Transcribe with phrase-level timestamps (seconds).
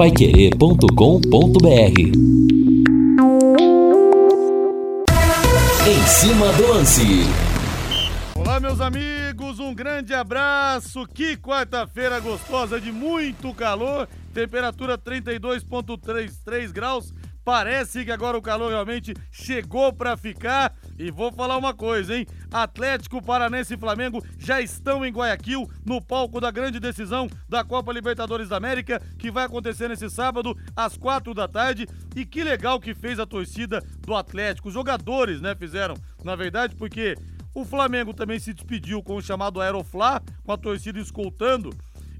[0.00, 2.00] paiquerê.com.br
[5.86, 7.02] Em cima do lance.
[8.34, 11.06] Olá, meus amigos, um grande abraço.
[11.06, 17.12] Que quarta-feira gostosa de muito calor, temperatura 32,33 graus.
[17.44, 20.74] Parece que agora o calor realmente chegou para ficar.
[20.98, 22.26] E vou falar uma coisa, hein?
[22.52, 27.92] Atlético Paranense e Flamengo já estão em Guayaquil, no palco da grande decisão da Copa
[27.92, 31.86] Libertadores da América, que vai acontecer nesse sábado, às quatro da tarde.
[32.14, 34.68] E que legal que fez a torcida do Atlético.
[34.68, 37.16] Os jogadores, né, fizeram, na verdade, porque
[37.54, 41.70] o Flamengo também se despediu com o chamado Aeroflá, com a torcida escoltando.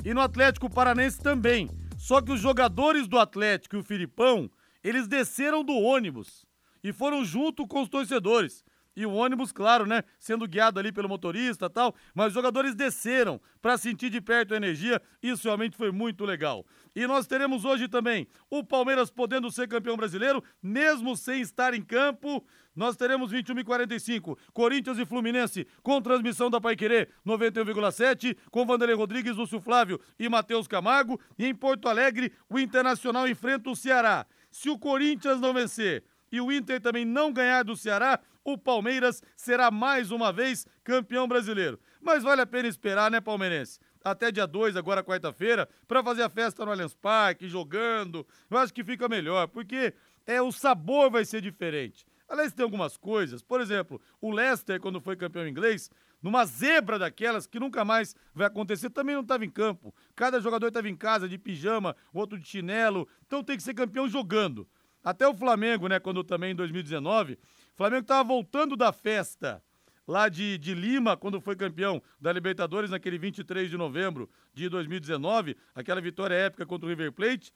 [0.04, 1.68] E no Atlético Paranense também.
[1.98, 4.50] Só que os jogadores do Atlético e o Filipão,
[4.82, 6.46] eles desceram do ônibus
[6.82, 8.64] e foram junto com os torcedores.
[8.96, 13.40] E o ônibus, claro, né, sendo guiado ali pelo motorista tal, mas os jogadores desceram
[13.62, 16.66] para sentir de perto a energia, isso realmente foi muito legal.
[16.94, 21.82] E nós teremos hoje também o Palmeiras podendo ser campeão brasileiro, mesmo sem estar em
[21.82, 22.44] campo.
[22.74, 28.96] Nós teremos 21 e 45, Corinthians e Fluminense, com transmissão da Paiquerê 91,7, com Vanderlei
[28.96, 31.20] Rodrigues, Lúcio Flávio e Matheus Camargo.
[31.38, 34.26] E em Porto Alegre, o Internacional enfrenta o Ceará.
[34.50, 39.22] Se o Corinthians não vencer e o Inter também não ganhar do Ceará, o Palmeiras
[39.36, 41.78] será mais uma vez campeão brasileiro.
[42.00, 43.78] Mas vale a pena esperar, né, palmeirense?
[44.02, 48.26] Até dia 2, agora quarta-feira, para fazer a festa no Allianz Parque, jogando.
[48.50, 49.92] Eu acho que fica melhor, porque
[50.26, 52.06] é o sabor vai ser diferente.
[52.26, 53.42] Aliás, tem algumas coisas.
[53.42, 55.90] Por exemplo, o Leicester, quando foi campeão inglês,
[56.22, 59.94] numa zebra daquelas que nunca mais vai acontecer, também não estava em campo.
[60.14, 63.08] Cada jogador estava em casa de pijama, outro de chinelo.
[63.26, 64.68] Então tem que ser campeão jogando.
[65.02, 67.38] Até o Flamengo, né, quando também em 2019, o
[67.76, 69.62] Flamengo estava voltando da festa
[70.06, 75.56] lá de, de Lima, quando foi campeão da Libertadores naquele 23 de novembro de 2019,
[75.74, 77.52] aquela vitória épica contra o River Plate.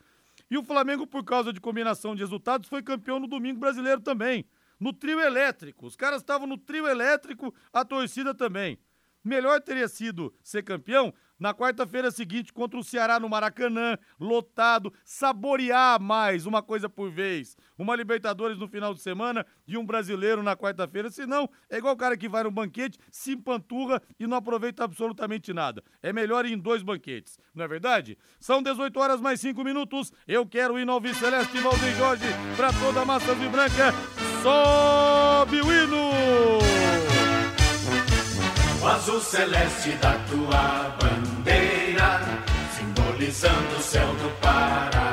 [0.50, 4.44] E o Flamengo, por causa de combinação de resultados, foi campeão no domingo brasileiro também,
[4.78, 5.86] no trio elétrico.
[5.86, 8.78] Os caras estavam no trio elétrico, a torcida também.
[9.24, 16.00] Melhor teria sido ser campeão na quarta-feira seguinte contra o Ceará no Maracanã, lotado, saborear
[16.00, 17.56] mais, uma coisa por vez.
[17.76, 21.96] Uma Libertadores no final de semana e um brasileiro na quarta-feira, senão é igual o
[21.96, 25.82] cara que vai no banquete, se empanturra e não aproveita absolutamente nada.
[26.02, 28.16] É melhor ir em dois banquetes, não é verdade?
[28.38, 32.72] São 18 horas mais 5 minutos, eu quero ir no Alves Celeste Valdir Jorge para
[32.72, 33.92] toda a massa de branca.
[34.42, 36.23] Sobe o hino!
[38.84, 42.20] O azul celeste da tua bandeira,
[42.76, 45.03] simbolizando o céu do Paraná.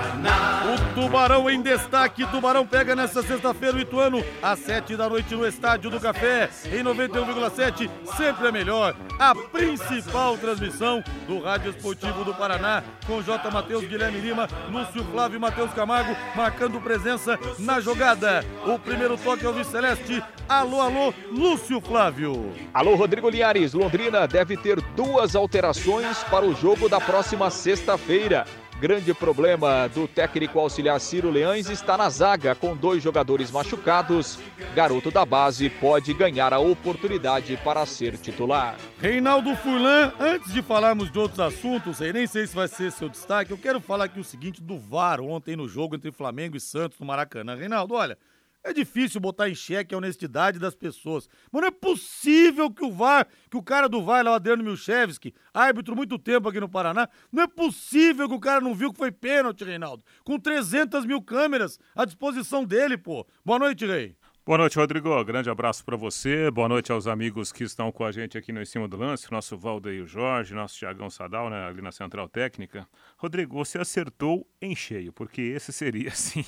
[1.12, 5.90] Tubarão em destaque, Tubarão pega nesta sexta-feira o Ituano, às sete da noite no Estádio
[5.90, 8.96] do Café, em 91,7, sempre é melhor.
[9.20, 13.52] A principal transmissão do Rádio Esportivo do Paraná, com J.
[13.52, 18.46] Matheus Guilherme Lima, Lúcio Flávio e Matheus Camargo, marcando presença na jogada.
[18.66, 20.24] O primeiro toque é o Celeste.
[20.48, 22.54] Alô, alô, Lúcio Flávio.
[22.74, 23.74] Alô, Rodrigo Liares.
[23.74, 28.46] Londrina deve ter duas alterações para o jogo da próxima sexta-feira.
[28.81, 34.40] Grande problema do técnico auxiliar Ciro Leães está na zaga, com dois jogadores machucados.
[34.74, 38.75] Garoto da base pode ganhar a oportunidade para ser titular.
[39.00, 43.52] Reinaldo Furlan, antes de falarmos de outros assuntos, nem sei se vai ser seu destaque,
[43.52, 47.00] eu quero falar aqui o seguinte do VAR ontem no jogo entre Flamengo e Santos
[47.00, 47.53] no Maracanã.
[47.53, 48.18] Reinaldo, olha,
[48.64, 51.30] é difícil botar em xeque a honestidade das pessoas.
[51.52, 54.64] Mas não é possível que o VAR, que o cara do VAR, lá o Adriano
[54.64, 58.92] Milchevski, árbitro muito tempo aqui no Paraná, não é possível que o cara não viu
[58.92, 60.04] que foi pênalti, Reinaldo.
[60.24, 63.26] Com 300 mil câmeras à disposição dele, pô.
[63.44, 64.16] Boa noite, Rei.
[64.44, 65.24] Boa noite, Rodrigo.
[65.24, 66.50] Grande abraço para você.
[66.50, 69.31] Boa noite aos amigos que estão com a gente aqui no Em Cima do Lance,
[69.31, 72.88] nosso Valdeir Jorge, nosso Tiagão Sadal, né, ali na Central Técnica.
[73.18, 76.44] Rodrigo, você acertou em cheio, porque esse seria, assim,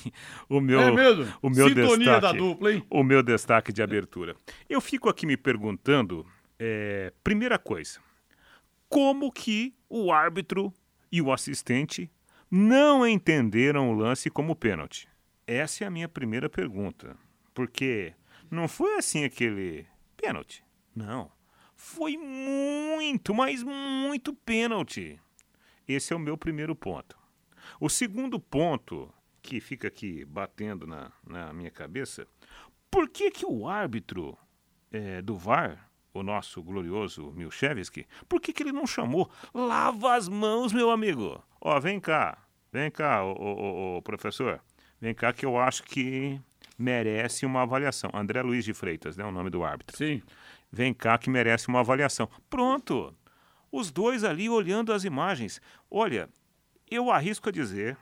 [0.48, 1.32] o meu, é mesmo?
[1.40, 2.20] o meu Sintonia destaque.
[2.20, 2.84] da dupla, hein?
[2.90, 4.34] O meu destaque de abertura.
[4.68, 6.26] Eu fico aqui me perguntando,
[6.58, 8.00] é, primeira coisa,
[8.88, 10.74] como que o árbitro
[11.12, 12.10] e o assistente
[12.50, 15.08] não entenderam o lance como pênalti?
[15.46, 17.16] Essa é a minha primeira pergunta.
[17.54, 18.12] Porque
[18.50, 19.86] não foi assim aquele
[20.16, 20.64] pênalti.
[20.94, 21.30] Não.
[21.76, 25.20] Foi muito, mas muito pênalti.
[25.86, 27.16] Esse é o meu primeiro ponto.
[27.80, 29.12] O segundo ponto
[29.42, 32.26] que fica aqui batendo na, na minha cabeça,
[32.90, 34.38] por que, que o árbitro
[34.90, 39.30] é, do VAR, o nosso glorioso Milchevski, por que, que ele não chamou?
[39.52, 41.42] Lava as mãos, meu amigo.
[41.60, 42.38] Ó, vem cá,
[42.72, 44.62] vem cá, o, o, o professor.
[45.00, 46.40] Vem cá que eu acho que
[46.78, 48.10] merece uma avaliação.
[48.12, 49.96] André Luiz de Freitas, né, o nome do árbitro.
[49.96, 50.22] Sim.
[50.70, 52.28] Vem cá que merece uma avaliação.
[52.50, 53.14] Pronto.
[53.70, 55.60] Os dois ali olhando as imagens.
[55.90, 56.28] Olha,
[56.90, 57.96] eu arrisco a dizer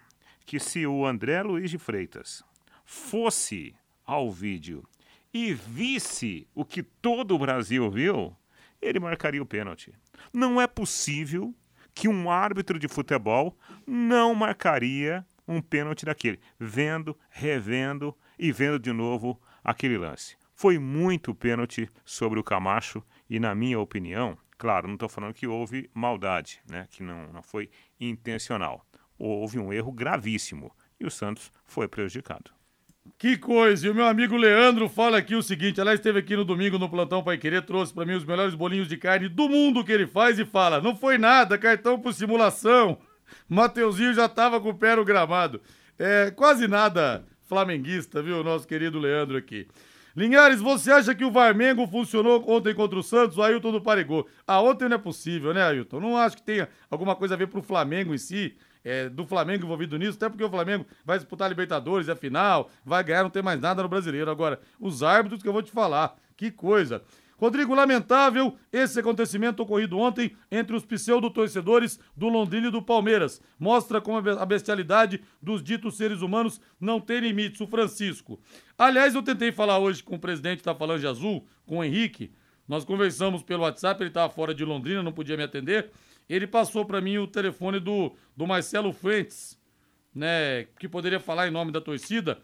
[0.44, 2.42] que se o André Luiz de Freitas
[2.84, 3.74] fosse
[4.04, 4.84] ao vídeo
[5.32, 8.36] e visse o que todo o Brasil viu,
[8.80, 9.94] ele marcaria o pênalti.
[10.32, 11.54] Não é possível
[11.94, 18.93] que um árbitro de futebol não marcaria um pênalti daquele, vendo, revendo e vendo de
[18.93, 20.37] novo aquele lance.
[20.53, 23.00] Foi muito pênalti sobre o Camacho
[23.31, 27.41] e, na minha opinião, claro, não estou falando que houve maldade, né, que não, não
[27.41, 28.85] foi intencional.
[29.17, 32.50] Houve um erro gravíssimo e o Santos foi prejudicado.
[33.17, 33.87] Que coisa!
[33.87, 36.89] E o meu amigo Leandro fala aqui o seguinte: ela esteve aqui no domingo no
[36.89, 40.06] Plantão Pai Querer, trouxe para mim os melhores bolinhos de carne do mundo que ele
[40.06, 42.99] faz e fala: não foi nada, cartão por simulação.
[43.49, 45.61] Mateuzinho já tava com o pé no gramado.
[45.99, 49.69] É quase nada flamenguista, viu, nosso querido Leandro aqui.
[50.16, 53.37] Linhares, você acha que o Varmengo funcionou ontem contra o Santos?
[53.37, 54.26] O Ailton do Parigô.
[54.46, 56.00] Ah, ontem não é possível, né, Ailton?
[56.00, 59.64] Não acho que tenha alguma coisa a ver pro Flamengo em si é, do Flamengo
[59.64, 63.31] envolvido nisso, até porque o Flamengo vai disputar a Libertadores, é final, vai ganhar, não
[63.31, 64.31] tem mais nada no brasileiro.
[64.31, 67.02] Agora, os árbitros que eu vou te falar, que coisa.
[67.43, 73.43] Rodrigo, lamentável esse acontecimento ocorrido ontem entre os pseudo-torcedores do Londrina e do Palmeiras.
[73.59, 77.61] Mostra como a bestialidade dos ditos seres humanos não tem limites.
[77.61, 78.41] O Francisco.
[78.79, 82.33] Aliás, eu tentei falar hoje com o presidente da Falange Azul, com o Henrique.
[82.69, 85.91] Nós conversamos pelo WhatsApp, ele estava fora de Londrina, não podia me atender
[86.29, 89.59] ele passou para mim o telefone do, do Marcelo Fuentes,
[90.15, 92.39] né, que poderia falar em nome da torcida.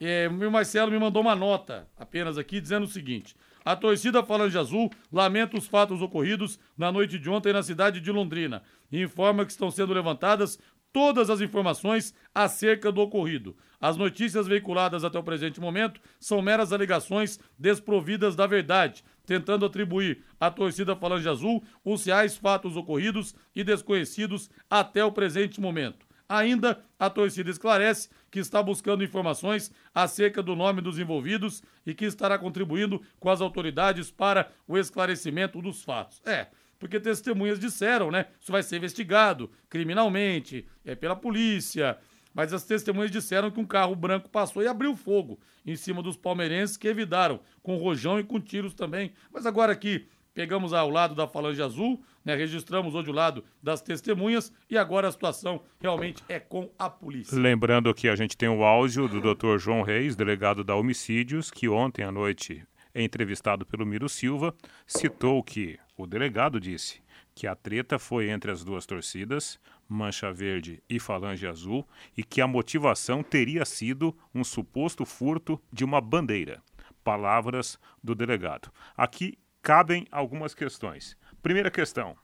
[0.00, 3.34] É, o Marcelo me mandou uma nota apenas aqui dizendo o seguinte:
[3.66, 8.12] a torcida Falange Azul lamenta os fatos ocorridos na noite de ontem na cidade de
[8.12, 10.56] Londrina e informa que estão sendo levantadas
[10.92, 13.56] todas as informações acerca do ocorrido.
[13.80, 20.22] As notícias veiculadas até o presente momento são meras alegações desprovidas da verdade, tentando atribuir
[20.38, 26.05] à torcida Falange Azul os reais fatos ocorridos e desconhecidos até o presente momento.
[26.28, 32.04] Ainda, a torcida esclarece que está buscando informações acerca do nome dos envolvidos e que
[32.04, 36.20] estará contribuindo com as autoridades para o esclarecimento dos fatos.
[36.24, 38.26] É, porque testemunhas disseram, né?
[38.40, 41.96] Isso vai ser investigado criminalmente, é pela polícia.
[42.34, 46.18] Mas as testemunhas disseram que um carro branco passou e abriu fogo em cima dos
[46.18, 49.12] palmeirenses que evitaram, com rojão e com tiros também.
[49.32, 50.06] Mas agora aqui
[50.36, 55.08] pegamos ao lado da Falange Azul, né, registramos hoje o lado das testemunhas e agora
[55.08, 57.34] a situação realmente é com a polícia.
[57.38, 59.56] Lembrando que a gente tem o áudio do Dr.
[59.56, 62.62] João Reis, delegado da Homicídios, que ontem à noite,
[62.94, 64.54] entrevistado pelo Miro Silva,
[64.86, 67.00] citou que o delegado disse
[67.34, 72.42] que a treta foi entre as duas torcidas, Mancha Verde e Falange Azul, e que
[72.42, 76.62] a motivação teria sido um suposto furto de uma bandeira.
[77.02, 78.70] Palavras do delegado.
[78.94, 81.18] Aqui cabem algumas questões.
[81.42, 82.16] Primeira questão: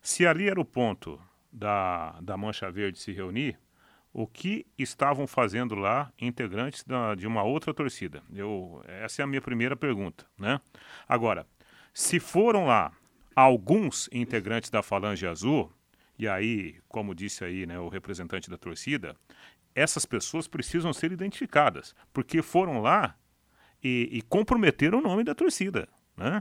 [0.00, 1.20] se ali era o ponto
[1.52, 3.58] da, da Mancha Verde se reunir,
[4.12, 8.22] o que estavam fazendo lá integrantes da, de uma outra torcida?
[8.32, 10.24] Eu, essa é a minha primeira pergunta.
[10.38, 10.60] Né?
[11.08, 11.48] Agora,
[11.92, 12.92] se foram lá
[13.34, 15.72] alguns integrantes da Falange Azul,
[16.16, 19.16] e aí, como disse aí né, o representante da torcida,
[19.74, 23.16] essas pessoas precisam ser identificadas, porque foram lá
[23.82, 25.88] e, e comprometeram o nome da torcida.
[26.16, 26.40] Né?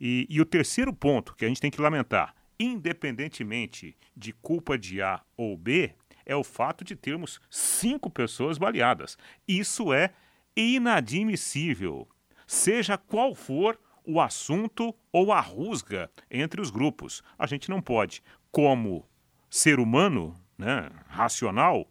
[0.00, 5.02] E, e o terceiro ponto que a gente tem que lamentar, independentemente de culpa de
[5.02, 5.94] A ou B,
[6.24, 9.18] é o fato de termos cinco pessoas baleadas.
[9.46, 10.10] Isso é
[10.56, 12.08] inadmissível,
[12.46, 17.22] seja qual for o assunto ou a rusga entre os grupos.
[17.38, 19.06] A gente não pode, como
[19.48, 21.86] ser humano, né, racional,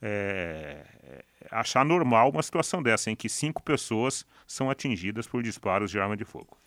[0.00, 0.84] é,
[1.50, 6.16] achar normal uma situação dessa, em que cinco pessoas são atingidas por disparos de arma
[6.16, 6.58] de fogo.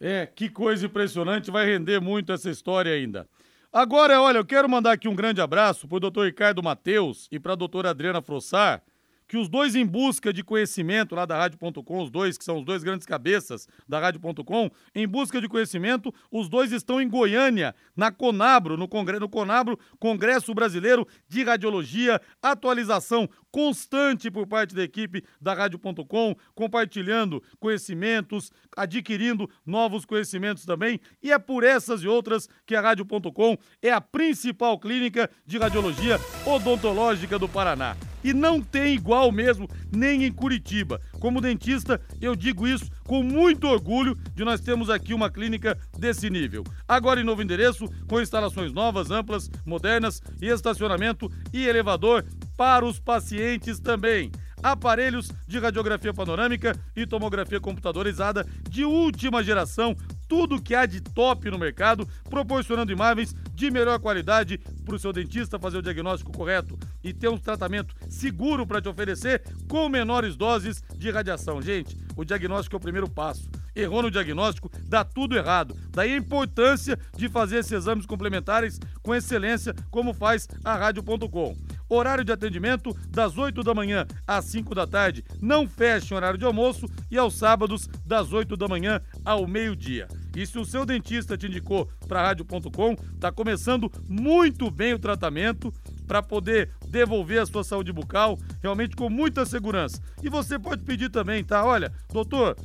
[0.00, 3.28] É, que coisa impressionante, vai render muito essa história ainda.
[3.72, 7.38] Agora, olha, eu quero mandar aqui um grande abraço para o doutor Ricardo Mateus e
[7.38, 8.82] para a doutora Adriana Frossar,
[9.28, 12.64] que os dois em busca de conhecimento lá da Rádio.com, os dois que são os
[12.64, 18.10] dois grandes cabeças da Rádio.com, em busca de conhecimento, os dois estão em Goiânia, na
[18.10, 25.24] Conabro, no, Congre no Conabro, Congresso Brasileiro de Radiologia, atualização constante por parte da equipe
[25.40, 31.00] da Rádio.com, compartilhando conhecimentos, adquirindo novos conhecimentos também.
[31.22, 36.18] E é por essas e outras que a Rádio.com é a principal clínica de radiologia
[36.46, 41.00] odontológica do Paraná e não tem igual mesmo nem em Curitiba.
[41.20, 46.28] Como dentista, eu digo isso com muito orgulho de nós termos aqui uma clínica desse
[46.28, 46.64] nível.
[46.86, 52.24] Agora em novo endereço, com instalações novas, amplas, modernas e estacionamento e elevador
[52.58, 59.96] para os pacientes também aparelhos de radiografia panorâmica e tomografia computadorizada de última geração,
[60.26, 65.12] tudo que há de top no mercado, proporcionando imagens de melhor qualidade para o seu
[65.12, 70.34] dentista fazer o diagnóstico correto e ter um tratamento seguro para te oferecer com menores
[70.34, 71.62] doses de radiação.
[71.62, 73.48] Gente, o diagnóstico é o primeiro passo.
[73.78, 75.76] Errou no diagnóstico, dá tudo errado.
[75.90, 81.56] Daí a importância de fazer esses exames complementares com excelência, como faz a Rádio.com.
[81.88, 85.24] Horário de atendimento das 8 da manhã às 5 da tarde.
[85.40, 90.08] Não fecha horário de almoço e aos sábados das 8 da manhã ao meio-dia.
[90.36, 95.72] E se o seu dentista te indicou para rádio.com, está começando muito bem o tratamento
[96.06, 100.02] para poder devolver a sua saúde bucal realmente com muita segurança.
[100.22, 101.64] E você pode pedir também, tá?
[101.64, 102.56] Olha, doutor,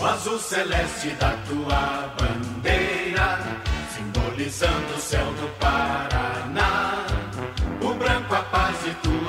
[0.00, 3.38] O azul celeste da tua bandeira,
[3.94, 6.17] simbolizando o céu do Paraná.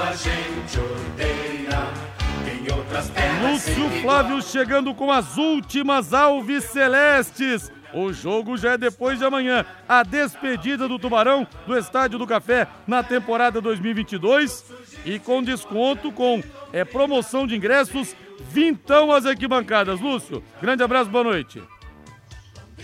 [0.09, 2.09] Tua gente odeia.
[2.51, 3.67] Em outras terras.
[3.67, 7.71] Lúcio Flávio chegando com as últimas alves celestes.
[7.93, 9.65] O jogo já é depois de amanhã.
[9.87, 14.65] A despedida do Tubarão do Estádio do Café na temporada 2022
[15.05, 18.15] e com desconto com é, promoção de ingressos,
[18.51, 19.99] vintão as arquibancadas.
[19.99, 21.61] Lúcio, grande abraço, boa noite.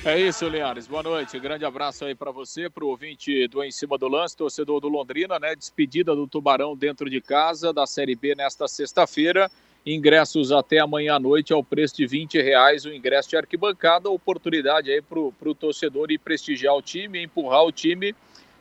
[0.05, 0.85] É isso, Linhares.
[0.85, 1.39] Boa noite.
[1.39, 4.87] Grande abraço aí para você, para o ouvinte do Em Cima do Lance, torcedor do
[4.87, 5.55] Londrina, né?
[5.55, 9.49] Despedida do Tubarão dentro de casa da Série B nesta sexta-feira.
[9.83, 14.07] Ingressos até amanhã à noite ao preço de 20 reais o ingresso de arquibancada.
[14.07, 18.13] Oportunidade aí para o torcedor ir prestigiar o time, empurrar o time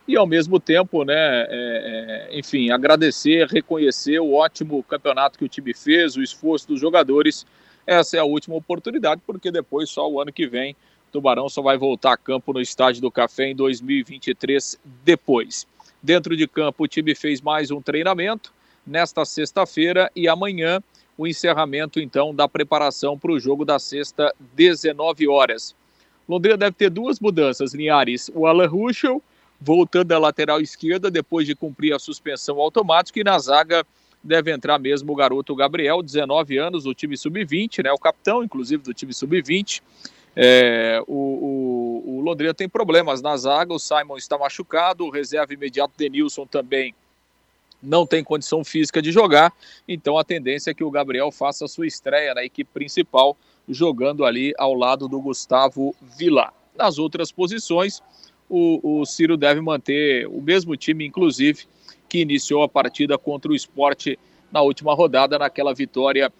[0.08, 5.48] e ao mesmo tempo, né, é, é, enfim, agradecer, reconhecer o ótimo campeonato que o
[5.48, 7.44] time fez, o esforço dos jogadores.
[7.86, 10.74] Essa é a última oportunidade, porque depois, só o ano que vem,
[11.14, 15.64] Tubarão só vai voltar a campo no Estádio do Café em 2023 depois.
[16.02, 18.52] Dentro de campo, o time fez mais um treinamento
[18.84, 20.82] nesta sexta-feira e amanhã
[21.16, 25.76] o encerramento, então, da preparação para o jogo da sexta, 19 horas.
[26.28, 28.28] Londrina deve ter duas mudanças, Linhares.
[28.34, 29.22] O Alan Ruschel
[29.60, 33.86] voltando à lateral esquerda depois de cumprir a suspensão automática e na zaga
[34.20, 37.92] deve entrar mesmo o garoto Gabriel, 19 anos, do time sub-20, né?
[37.92, 39.80] O capitão, inclusive, do time sub-20.
[40.36, 45.54] É, o, o, o, Londrina tem problemas na zaga, o Simon está machucado, o reserva
[45.54, 46.94] imediato Denilson também
[47.80, 49.52] não tem condição física de jogar,
[49.86, 53.36] então a tendência é que o Gabriel faça a sua estreia na equipe principal,
[53.68, 56.52] jogando ali ao lado do Gustavo Vila.
[56.76, 58.02] Nas outras posições,
[58.48, 61.64] o, o Ciro deve manter o mesmo time, inclusive,
[62.08, 64.18] que iniciou a partida contra o esporte
[64.50, 66.32] na última rodada, naquela vitória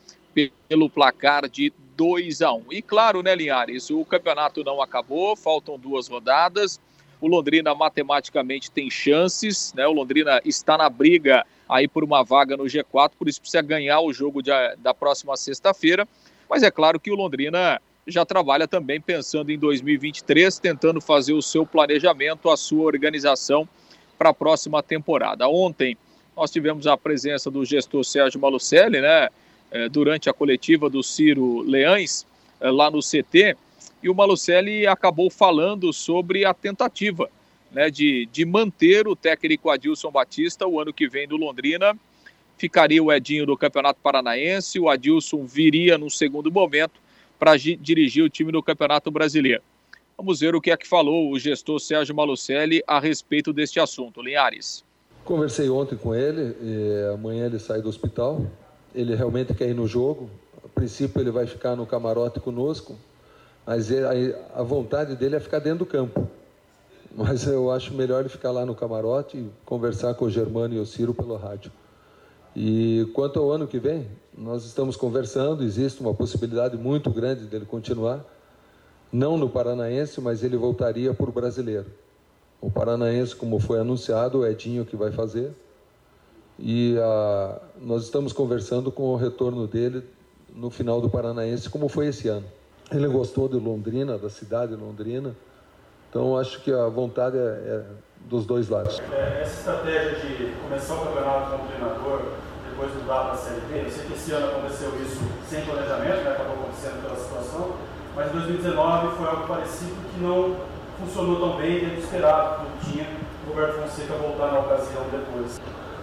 [0.69, 5.79] pelo placar de 2 a 1 E claro, né, Linhares, o campeonato não acabou, faltam
[5.79, 6.81] duas rodadas.
[7.21, 9.87] O Londrina matematicamente tem chances, né?
[9.87, 14.01] O Londrina está na briga aí por uma vaga no G4, por isso precisa ganhar
[14.01, 16.07] o jogo de, da próxima sexta-feira.
[16.49, 21.41] Mas é claro que o Londrina já trabalha também pensando em 2023, tentando fazer o
[21.41, 23.67] seu planejamento, a sua organização
[24.19, 25.49] para a próxima temporada.
[25.49, 25.97] Ontem
[26.37, 29.29] nós tivemos a presença do gestor Sérgio Malucelli, né,
[29.91, 32.25] durante a coletiva do Ciro Leães,
[32.61, 33.57] é, lá no CT,
[34.03, 37.29] e o Malucelli acabou falando sobre a tentativa
[37.73, 41.99] né, de, de manter o técnico Adilson Batista o ano que vem do Londrina.
[42.57, 47.01] Ficaria o Edinho do Campeonato Paranaense, o Adilson viria no segundo momento
[47.39, 49.63] para dirigir o time no Campeonato Brasileiro.
[50.17, 54.23] Vamos ver o que é que falou o gestor Sérgio Malucelli a respeito deste assunto.
[54.23, 54.85] Linhares.
[55.25, 56.55] Conversei ontem com ele,
[57.13, 58.47] amanhã ele sai do hospital.
[58.95, 60.31] Ele realmente quer ir no jogo.
[60.65, 62.97] A princípio ele vai ficar no camarote conosco,
[63.67, 63.89] mas
[64.55, 66.29] a vontade dele é ficar dentro do campo.
[67.17, 70.79] Mas eu acho melhor ele ficar lá no camarote e conversar com o Germano e
[70.79, 71.71] o Ciro pelo rádio.
[72.57, 77.65] E quanto ao ano que vem, nós estamos conversando, existe uma possibilidade muito grande dele
[77.65, 78.25] continuar,
[79.13, 81.87] não no Paranaense, mas ele voltaria para o brasileiro.
[82.61, 85.53] O Paranaense, como foi anunciado, o Edinho que vai fazer.
[86.59, 90.05] E ah, nós estamos conversando com o retorno dele
[90.55, 92.47] no final do Paranaense, como foi esse ano.
[92.93, 95.35] Ele gostou de Londrina, da cidade de Londrina.
[96.09, 97.85] Então acho que a vontade é, é
[98.27, 99.01] dos dois lados.
[99.13, 102.23] É, essa estratégia de começar o campeonato como treinador
[102.71, 103.87] depois mudar para a Série B?
[103.87, 106.31] Eu sei que esse ano aconteceu isso sem planejamento, né?
[106.31, 107.77] acabou acontecendo pela situação,
[108.15, 110.57] mas em 2019 foi algo parecido que não
[111.01, 113.07] funcionou tão bem dentro do esperado, que tinha
[113.47, 115.61] o Roberto Fonseca voltar na ocasião depois.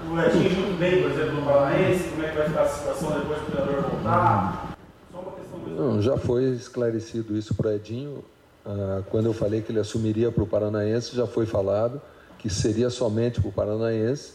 [0.10, 3.20] O Edinho muito bem, por exemplo, no Paranaense, como é que vai ficar a situação
[3.20, 4.78] depois do treinador voltar?
[5.12, 8.24] Só uma questão Não, já foi esclarecido isso para o Edinho.
[8.66, 12.02] Ah, quando eu falei que ele assumiria para o Paranaense, já foi falado
[12.38, 14.34] que seria somente para o Paranaense,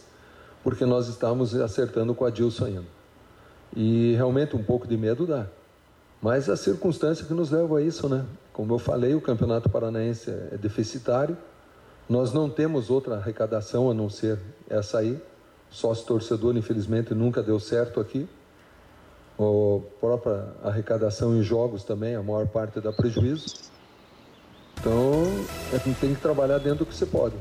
[0.63, 2.85] porque nós estávamos acertando com a Dilson ainda.
[3.75, 5.45] E realmente um pouco de medo dá.
[6.21, 8.25] Mas a circunstância que nos leva a isso, né?
[8.53, 11.37] Como eu falei, o Campeonato Paranaense é deficitário.
[12.09, 15.21] Nós não temos outra arrecadação a não ser essa aí.
[15.69, 18.27] Sócio torcedor, infelizmente, nunca deu certo aqui.
[19.39, 23.45] A própria arrecadação em jogos também, a maior parte dá prejuízo.
[24.79, 25.23] Então,
[25.99, 27.35] tem que trabalhar dentro do que você pode.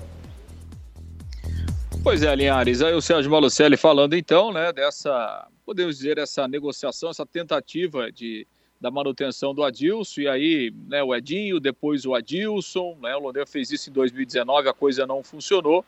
[2.03, 7.11] Pois é, Linhares, aí o Sérgio Malucelli falando então, né, dessa, podemos dizer, essa negociação,
[7.11, 8.47] essa tentativa de,
[8.81, 13.45] da manutenção do Adilson, e aí né, o Edinho, depois o Adilson, né, o Londrina
[13.45, 15.85] fez isso em 2019, a coisa não funcionou,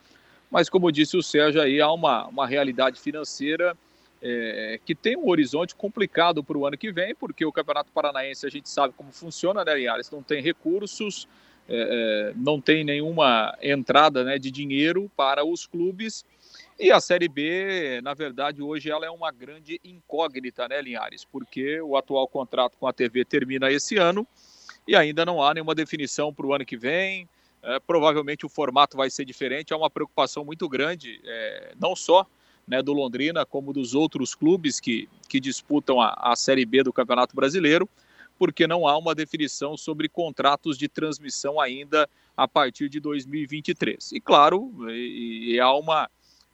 [0.50, 3.76] mas como disse o Sérgio aí, há uma, uma realidade financeira
[4.20, 8.46] é, que tem um horizonte complicado para o ano que vem, porque o Campeonato Paranaense
[8.46, 11.28] a gente sabe como funciona, né, Linhares, não tem recursos,
[11.68, 16.24] é, não tem nenhuma entrada né, de dinheiro para os clubes.
[16.78, 21.24] E a Série B, na verdade, hoje ela é uma grande incógnita, né, Linhares?
[21.24, 24.26] Porque o atual contrato com a TV termina esse ano
[24.86, 27.28] e ainda não há nenhuma definição para o ano que vem.
[27.62, 29.72] É, provavelmente o formato vai ser diferente.
[29.72, 32.26] Há uma preocupação muito grande, é, não só
[32.66, 36.92] né, do Londrina, como dos outros clubes que, que disputam a, a Série B do
[36.92, 37.88] Campeonato Brasileiro
[38.38, 44.12] porque não há uma definição sobre contratos de transmissão ainda a partir de 2023.
[44.12, 46.08] E claro, e, e há uma,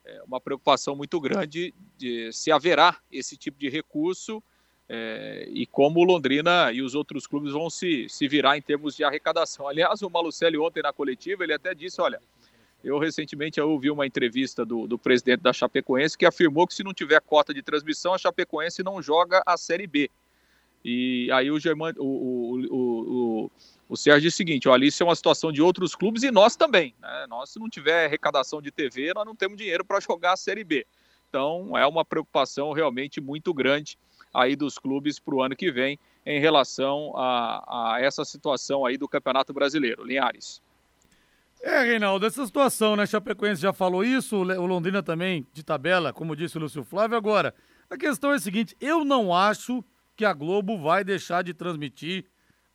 [0.05, 4.43] é, uma preocupação muito grande de se haverá esse tipo de recurso
[4.89, 8.95] é, e como o Londrina e os outros clubes vão se, se virar em termos
[8.95, 9.67] de arrecadação.
[9.67, 12.21] Aliás, o Malucelli ontem na coletiva, ele até disse, olha,
[12.83, 16.85] eu recentemente eu ouvi uma entrevista do, do presidente da Chapecoense que afirmou que se
[16.85, 20.11] não tiver cota de transmissão, a Chapecoense não joga a Série B.
[20.85, 23.51] E aí o, German, o, o, o,
[23.89, 26.57] o, Sérgio diz o seguinte: olha, isso é uma situação de outros clubes e nós
[26.57, 26.95] também.
[27.01, 27.27] Né?
[27.27, 30.63] Nós, se não tiver arrecadação de TV, nós não temos dinheiro para jogar a Série
[30.63, 30.87] B.
[31.31, 33.99] Então é uma preocupação realmente muito grande
[34.35, 38.99] aí dos clubes para o ano que vem em relação a, a essa situação aí
[38.99, 40.05] do Campeonato Brasileiro.
[40.05, 40.61] Linhares.
[41.63, 43.07] É, Reinaldo, essa situação, né?
[43.07, 47.17] Chapecoense já falou isso, o Londrina também de tabela, como disse o Lúcio Flávio.
[47.17, 47.55] Agora,
[47.89, 49.83] a questão é a seguinte: eu não acho
[50.17, 52.27] que a Globo vai deixar de transmitir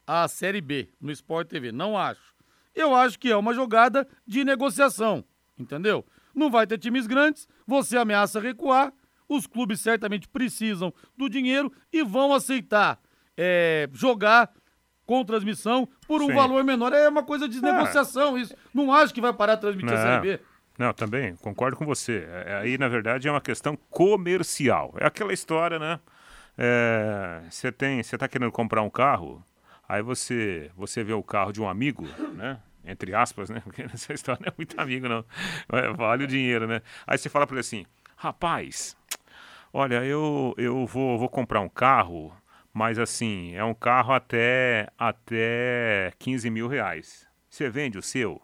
[0.08, 1.72] a Série B no Sport TV.
[1.72, 2.34] Não acho.
[2.74, 5.24] Eu acho que é uma jogada de negociação,
[5.58, 6.04] entendeu?
[6.34, 8.91] Não vai ter times grandes, você ameaça recuar,
[9.30, 13.00] os clubes certamente precisam do dinheiro e vão aceitar
[13.38, 14.52] é, jogar
[15.06, 16.34] com transmissão por um Sim.
[16.34, 16.92] valor menor.
[16.92, 17.62] É uma coisa de é.
[17.62, 18.56] negociação isso.
[18.74, 19.98] Não acho que vai parar de transmitir Não.
[19.98, 20.44] a Série B.
[20.78, 22.28] Não, também, concordo com você.
[22.46, 24.94] É, aí, na verdade, é uma questão comercial.
[24.98, 26.00] É aquela história, né?
[26.58, 29.44] É, você tem, você está querendo comprar um carro,
[29.88, 32.60] aí você, você vê o carro de um amigo, né?
[32.86, 33.62] Entre aspas, né?
[33.65, 35.26] Porque essa história não é muito amigo, não.
[35.74, 36.82] É, vale o dinheiro, né?
[37.08, 38.96] Aí você fala para ele assim, rapaz,
[39.73, 42.36] olha, eu, eu vou, vou comprar um carro,
[42.73, 47.27] mas assim, é um carro até, até 15 mil reais.
[47.49, 48.41] Você vende o seu?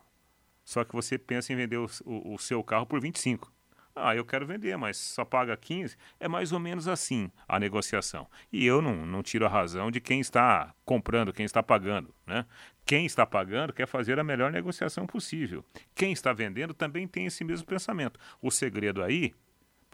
[0.63, 3.53] Só que você pensa em vender o, o, o seu carro por 25.
[3.97, 5.95] Ah, eu quero vender, mas só paga 15.
[6.19, 8.27] É mais ou menos assim a negociação.
[8.51, 12.13] E eu não, não tiro a razão de quem está comprando, quem está pagando.
[12.27, 12.45] Né?
[12.85, 15.63] Quem está pagando quer fazer a melhor negociação possível.
[15.95, 18.19] Quem está vendendo também tem esse mesmo pensamento.
[18.41, 19.33] O segredo aí,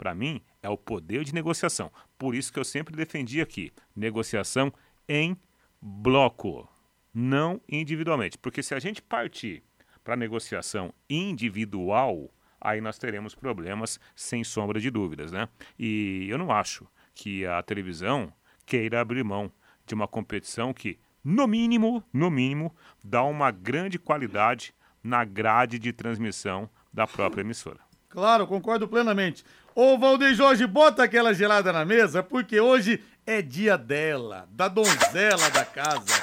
[0.02, 1.88] para mim, é o poder de negociação.
[2.18, 4.72] Por isso que eu sempre defendi aqui: negociação
[5.08, 5.36] em
[5.80, 6.68] bloco,
[7.14, 8.36] não individualmente.
[8.36, 9.62] Porque se a gente partir
[10.02, 15.48] para negociação individual, aí nós teremos problemas sem sombra de dúvidas, né?
[15.78, 16.84] E eu não acho
[17.14, 18.32] que a televisão
[18.66, 19.52] queira abrir mão
[19.86, 25.92] de uma competição que, no mínimo, no mínimo, dá uma grande qualidade na grade de
[25.92, 27.78] transmissão da própria emissora.
[28.12, 29.42] Claro, concordo plenamente.
[29.74, 35.48] Ô Valdeir Jorge, bota aquela gelada na mesa, porque hoje é dia dela, da donzela
[35.50, 36.20] da casa.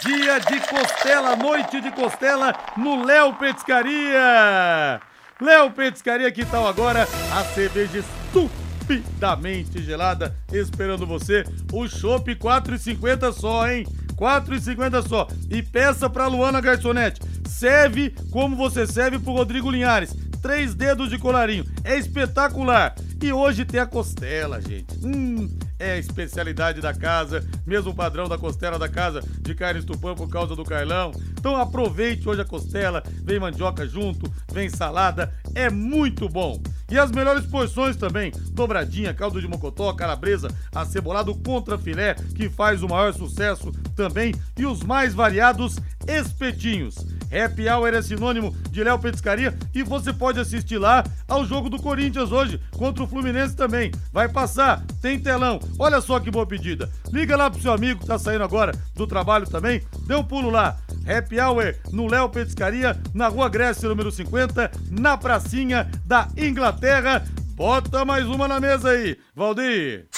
[0.00, 5.00] Dia de costela, noite de costela no Léo Petiscaria.
[5.38, 7.06] Léo Petiscaria, que tal agora?
[7.34, 11.44] A cerveja estupidamente gelada esperando você.
[11.72, 13.86] O chopp 4,50 só, hein?
[14.16, 15.28] 4,50 só.
[15.50, 17.20] E peça pra Luana Garçonete.
[17.46, 20.14] Serve como você serve pro Rodrigo Linhares.
[20.40, 21.64] Três dedos de colarinho.
[21.84, 22.94] É espetacular.
[23.22, 24.86] E hoje tem a costela, gente.
[25.02, 30.14] Hum, é a especialidade da casa, mesmo padrão da costela da casa de carne estupã
[30.14, 31.12] por causa do Carlão.
[31.38, 36.60] Então aproveite hoje a costela, vem mandioca junto, vem salada, é muito bom.
[36.90, 42.82] E as melhores porções também: dobradinha, caldo de mocotó, calabresa, acebolado contra filé, que faz
[42.82, 46.96] o maior sucesso também, e os mais variados espetinhos.
[47.36, 51.80] Happy Hour é sinônimo de Léo Petiscaria e você pode assistir lá ao jogo do
[51.80, 53.92] Corinthians hoje contra o Fluminense também.
[54.12, 55.60] Vai passar, tem telão.
[55.78, 56.90] Olha só que boa pedida.
[57.12, 59.82] Liga lá pro seu amigo que tá saindo agora do trabalho também.
[60.06, 60.76] Dê um pulo lá.
[61.06, 67.24] Happy Hour no Léo Petiscaria, na Rua Grécia, número 50, na pracinha da Inglaterra.
[67.54, 70.08] Bota mais uma na mesa aí, Valdir.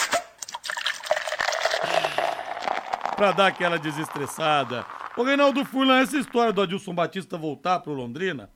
[3.16, 4.84] Pra dar aquela desestressada.
[5.18, 8.48] Ô, Reinaldo Furlan, essa história do Adilson Batista voltar pro Londrina,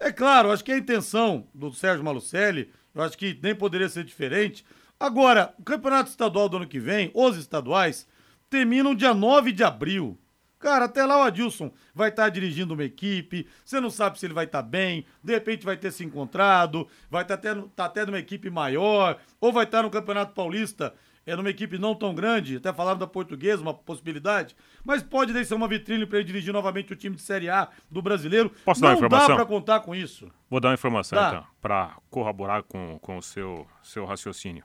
[0.00, 4.04] é claro, acho que a intenção do Sérgio Malucelli, eu acho que nem poderia ser
[4.04, 4.64] diferente.
[4.98, 8.08] Agora, o campeonato estadual do ano que vem, os estaduais,
[8.48, 10.18] terminam dia 9 de abril.
[10.58, 14.24] Cara, até lá o Adilson vai estar tá dirigindo uma equipe, você não sabe se
[14.24, 17.62] ele vai estar tá bem, de repente vai ter se encontrado, vai estar tá até,
[17.76, 20.94] tá até numa equipe maior, ou vai estar tá no Campeonato Paulista
[21.28, 25.54] é numa equipe não tão grande, até falaram da portuguesa, uma possibilidade, mas pode ser
[25.54, 28.50] uma vitrine para ele dirigir novamente o time de Série A do brasileiro.
[28.64, 29.28] Posso não dar uma informação?
[29.28, 30.32] dá para contar com isso.
[30.48, 31.28] Vou dar uma informação tá.
[31.28, 34.64] então, para corroborar com, com o seu, seu raciocínio.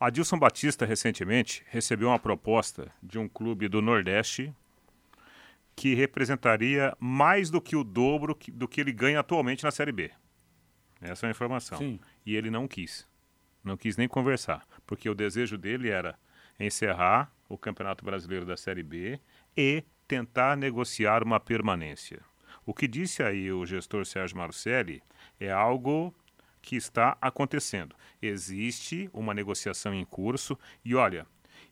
[0.00, 4.50] Adilson Batista, recentemente, recebeu uma proposta de um clube do Nordeste
[5.76, 10.10] que representaria mais do que o dobro do que ele ganha atualmente na Série B.
[11.02, 11.76] Essa é a informação.
[11.76, 12.00] Sim.
[12.24, 13.06] E ele não quis.
[13.62, 16.18] Não quis nem conversar, porque o desejo dele era
[16.58, 19.20] encerrar o Campeonato Brasileiro da Série B
[19.54, 22.20] e tentar negociar uma permanência.
[22.64, 25.02] O que disse aí o gestor Sérgio Marcelli
[25.38, 26.12] é algo
[26.62, 27.94] que está acontecendo.
[28.20, 31.26] Existe uma negociação em curso e olha,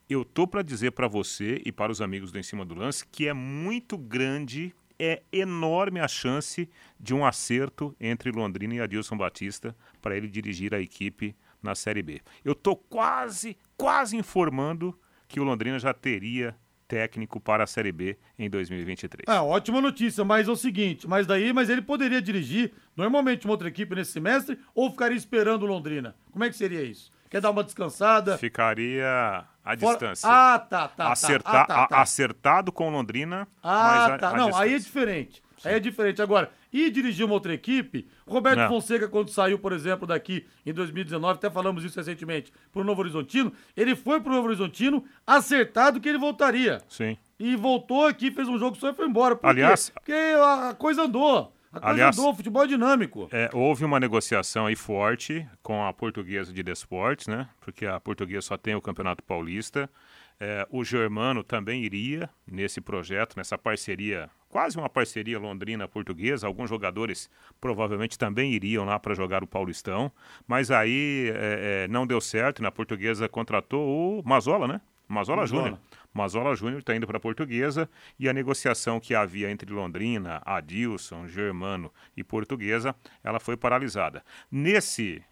[0.09, 3.07] eu tô para dizer para você e para os amigos do Em Cima do Lance
[3.07, 6.69] que é muito grande, é enorme a chance
[7.01, 12.03] de um acerto entre Londrina e Adilson Batista para ele dirigir a equipe na Série
[12.03, 12.21] B.
[12.45, 18.17] Eu estou quase, quase informando que o Londrina já teria técnico para a Série B
[18.39, 19.25] em 2023.
[19.27, 23.53] Ah, ótima notícia, mas é o seguinte, mas daí, mas ele poderia dirigir normalmente uma
[23.55, 26.15] outra equipe nesse semestre ou ficaria esperando o Londrina?
[26.31, 27.11] Como é que seria isso?
[27.29, 28.39] Quer dar uma descansada?
[28.39, 29.93] Ficaria à Fora...
[29.99, 30.29] distância.
[30.31, 31.11] Ah, tá, tá.
[31.11, 31.61] Acertar, tá.
[31.61, 32.01] Ah, tá, tá.
[32.01, 33.49] Acertado com Londrina.
[33.63, 34.29] Ah, a, tá.
[34.29, 34.65] A Não, distância.
[34.65, 35.43] aí é diferente.
[35.65, 36.21] Aí é diferente.
[36.21, 38.69] Agora, e dirigir uma outra equipe, Roberto Não.
[38.69, 43.01] Fonseca, quando saiu, por exemplo, daqui em 2019, até falamos isso recentemente, para o Novo
[43.01, 46.83] Horizontino, ele foi para o Novo Horizontino acertado que ele voltaria.
[46.89, 47.17] Sim.
[47.39, 49.37] E voltou aqui, fez um jogo só e foi embora.
[49.37, 49.89] Por Aliás.
[49.89, 49.95] Quê?
[49.95, 51.53] Porque a coisa andou.
[51.73, 53.29] A coisa Aliás, andou, o futebol é dinâmico.
[53.31, 57.49] É, houve uma negociação aí forte com a portuguesa de Desportes, né?
[57.61, 59.91] Porque a portuguesa só tem o Campeonato Paulista.
[60.39, 66.47] É, o Germano também iria nesse projeto, nessa parceria, quase uma parceria londrina-portuguesa.
[66.47, 70.13] Alguns jogadores provavelmente também iriam lá para jogar o Paulistão,
[70.47, 72.63] mas aí é, é, não deu certo.
[72.63, 74.81] Na portuguesa contratou o Mazola, né?
[75.09, 75.63] Mazola, Mazola.
[75.63, 75.81] Júnior.
[76.13, 81.29] Mazola Júnior está indo para a Portuguesa e a negociação que havia entre Londrina, Adilson,
[81.29, 84.25] Germano e Portuguesa, ela foi paralisada.
[84.51, 85.23] Nesse,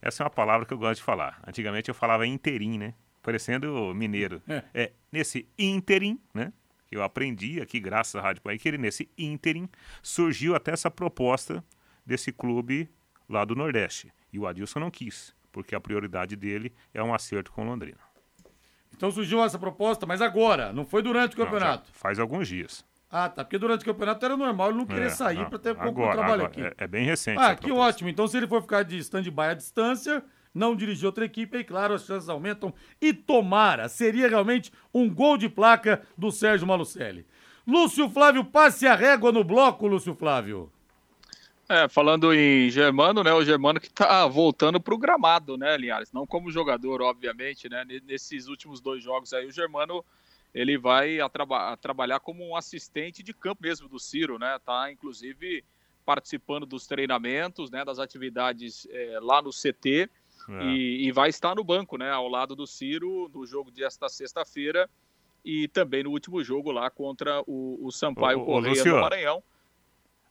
[0.00, 1.40] essa é uma palavra que eu gosto de falar.
[1.46, 2.94] Antigamente eu falava interim, né?
[3.28, 4.40] Parecendo mineiro.
[4.48, 4.64] É.
[4.72, 6.50] é nesse ínterim, né?
[6.86, 9.68] Que eu aprendi aqui, graças à Rádio Paiqueira, nesse ínterim
[10.02, 11.62] surgiu até essa proposta
[12.06, 12.88] desse clube
[13.28, 14.10] lá do Nordeste.
[14.32, 17.98] E o Adilson não quis, porque a prioridade dele é um acerto com Londrina.
[18.96, 21.88] Então surgiu essa proposta, mas agora, não foi durante o campeonato?
[21.88, 22.82] Não, faz alguns dias.
[23.10, 23.44] Ah, tá.
[23.44, 26.12] Porque durante o campeonato era normal ele não querer é, sair para ter pouco agora,
[26.12, 26.62] trabalho agora, aqui.
[26.62, 27.38] É, é, bem recente.
[27.38, 28.08] Ah, que ótimo.
[28.08, 30.24] Então, se ele for ficar de stand-by à distância,
[30.58, 32.74] não dirigir outra equipe, aí claro, as chances aumentam.
[33.00, 37.24] E tomara, seria realmente um gol de placa do Sérgio Malucelli.
[37.66, 40.72] Lúcio Flávio, passe a régua no bloco, Lúcio Flávio.
[41.68, 43.30] É, falando em Germano, né?
[43.34, 46.10] O Germano que tá voltando pro gramado, né, Linhares?
[46.10, 47.84] Não como jogador, obviamente, né?
[48.06, 50.02] Nesses últimos dois jogos aí, o Germano
[50.54, 54.58] ele vai a, traba a trabalhar como um assistente de campo mesmo do Ciro, né?
[54.64, 55.62] Tá, inclusive,
[56.06, 57.84] participando dos treinamentos, né?
[57.84, 60.08] Das atividades é, lá no CT.
[60.48, 60.64] É.
[60.64, 64.88] E, e, vai estar no banco, né, ao lado do Ciro, no jogo desta sexta-feira
[65.44, 69.42] e também no último jogo lá contra o, o Sampaio o, Correia Lúcio, do Maranhão.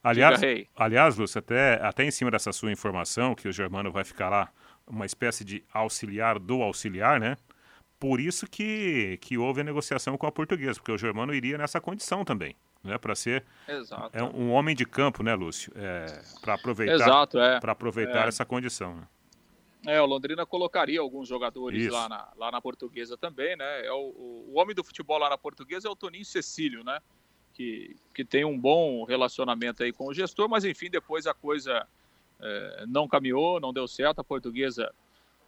[0.03, 0.41] Aliás,
[0.75, 4.49] aliás, Lúcio, até, até em cima dessa sua informação, que o Germano vai ficar lá
[4.87, 7.35] uma espécie de auxiliar do auxiliar, né?
[7.99, 11.81] Por isso que, que houve a negociação com a portuguesa, porque o Germano iria nessa
[11.81, 12.97] condição também, né?
[12.97, 13.43] Para ser
[14.13, 15.73] é um homem de campo, né, Lúcio?
[15.75, 17.59] É, para aproveitar, Exato, é.
[17.59, 18.27] Para aproveitar é.
[18.29, 18.95] essa condição.
[18.95, 19.03] Né?
[19.85, 23.85] É, o Londrina colocaria alguns jogadores lá na, lá na portuguesa também, né?
[23.85, 26.99] É o, o, o, homem do futebol lá na portuguesa é o Toninho Cecílio, né?
[27.53, 31.87] Que, que tem um bom relacionamento aí com o gestor, mas enfim, depois a coisa
[32.39, 34.19] é, não caminhou, não deu certo.
[34.19, 34.93] A portuguesa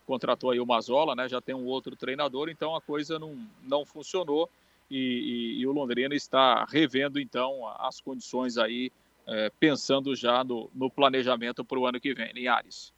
[0.05, 1.27] contratou aí o Mazola, né?
[1.27, 4.49] Já tem um outro treinador, então a coisa não, não funcionou
[4.89, 8.91] e, e, e o Londrina está revendo então as condições aí,
[9.27, 12.31] é, pensando já no, no planejamento para o ano que vem.
[12.33, 12.91] Linhares.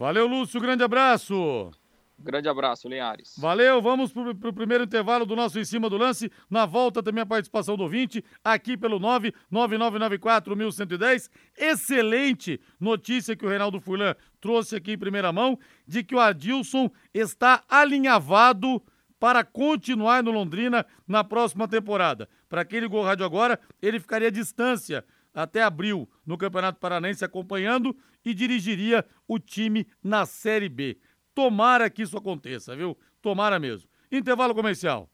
[0.00, 1.70] Valeu, Lúcio, grande abraço.
[2.18, 3.34] Grande abraço, Linhares.
[3.36, 6.32] Valeu, vamos para o primeiro intervalo do nosso Em Cima do Lance.
[6.48, 11.28] Na volta também a participação do 20, aqui pelo 99994-1110.
[11.54, 16.90] Excelente notícia que o Reinaldo Furlan trouxe aqui em primeira mão, de que o Adilson
[17.12, 18.82] está alinhavado
[19.18, 22.26] para continuar no Londrina na próxima temporada.
[22.48, 27.24] Para quem ligou o rádio agora, ele ficaria à distância até abril no Campeonato Paranaense
[27.24, 30.98] acompanhando e dirigiria o time na Série B.
[31.34, 32.96] Tomara que isso aconteça, viu?
[33.22, 33.88] Tomara mesmo.
[34.10, 35.08] Intervalo comercial.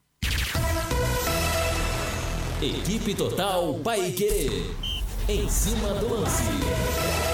[2.62, 4.48] Equipe Total Paique.
[5.28, 7.25] Em cima do lance.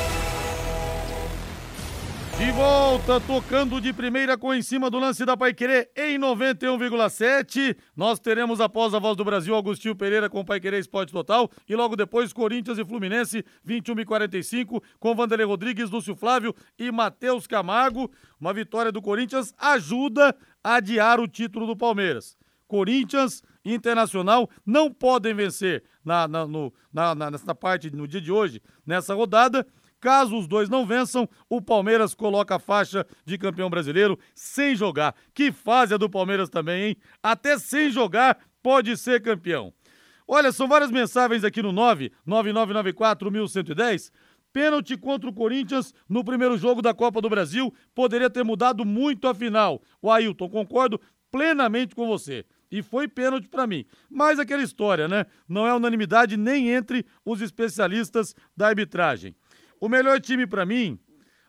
[2.43, 7.77] De volta, tocando de primeira com em cima do lance da Paiquerê em 91,7.
[7.95, 11.95] Nós teremos após a Voz do Brasil Agostinho Pereira com Paiquerê Esporte Total e logo
[11.95, 18.11] depois Corinthians e Fluminense 21 e 45 com Vanderlei Rodrigues, Lúcio Flávio e Matheus Camargo.
[18.41, 22.37] Uma vitória do Corinthians ajuda a adiar o título do Palmeiras.
[22.67, 28.61] Corinthians Internacional não podem vencer na, na, no, na, nessa parte no dia de hoje,
[28.85, 29.65] nessa rodada
[30.03, 35.15] Caso os dois não vençam, o Palmeiras coloca a faixa de campeão brasileiro sem jogar.
[35.33, 36.97] Que fase a do Palmeiras também, hein?
[37.23, 39.73] Até sem jogar pode ser campeão.
[40.27, 41.73] Olha, são várias mensagens aqui no
[42.27, 44.11] 999941110.
[44.53, 49.29] Pênalti contra o Corinthians no primeiro jogo da Copa do Brasil poderia ter mudado muito
[49.29, 49.81] a final.
[50.03, 52.45] O Ailton, concordo plenamente com você.
[52.73, 53.85] E foi pênalti para mim.
[54.11, 55.27] Mas aquela história, né?
[55.49, 59.37] Não é unanimidade nem entre os especialistas da arbitragem.
[59.83, 60.97] O melhor time para mim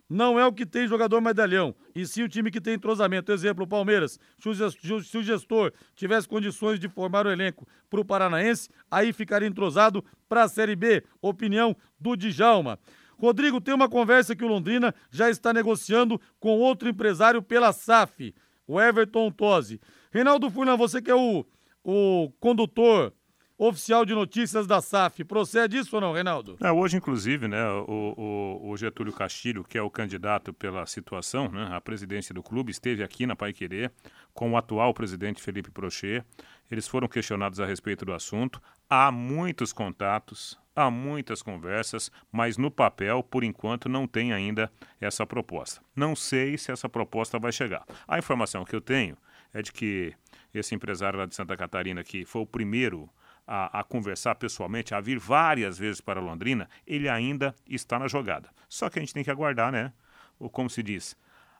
[0.09, 3.31] não é o que tem jogador medalhão, e sim o time que tem entrosamento.
[3.31, 4.19] Exemplo, o Palmeiras.
[4.39, 10.03] Se o gestor tivesse condições de formar o elenco para o Paranaense, aí ficaria entrosado
[10.27, 11.03] para a Série B.
[11.21, 12.79] Opinião do Djalma.
[13.19, 18.33] Rodrigo, tem uma conversa que o Londrina já está negociando com outro empresário pela SAF,
[18.65, 19.79] o Everton Tosi.
[20.11, 21.45] Reinaldo Furlan, você que é o,
[21.83, 23.13] o condutor
[23.57, 25.23] oficial de notícias da SAF.
[25.23, 26.57] Procede isso ou não, Reinaldo?
[26.61, 31.49] É, hoje, inclusive, né, o, o, o, Getúlio Castilho, que é o candidato pela situação,
[31.49, 33.91] né, a presidência do clube, esteve aqui na Pai Querer
[34.33, 36.23] com o atual presidente Felipe Prochet.
[36.69, 38.61] Eles foram questionados a respeito do assunto.
[38.89, 45.25] Há muitos contatos, há muitas conversas, mas no papel, por enquanto, não tem ainda essa
[45.25, 45.81] proposta.
[45.95, 47.85] Não sei se essa proposta vai chegar.
[48.07, 49.15] A informação que eu tenho
[49.53, 50.13] é de que
[50.53, 53.09] esse empresário lá de Santa Catarina, que foi o primeiro
[53.47, 58.49] a, a, conversar pessoalmente, a vir várias vezes para Londrina, ele ainda está na jogada.
[58.69, 59.91] Só que a gente tem que aguardar, né?
[60.39, 61.15] O, como se diz,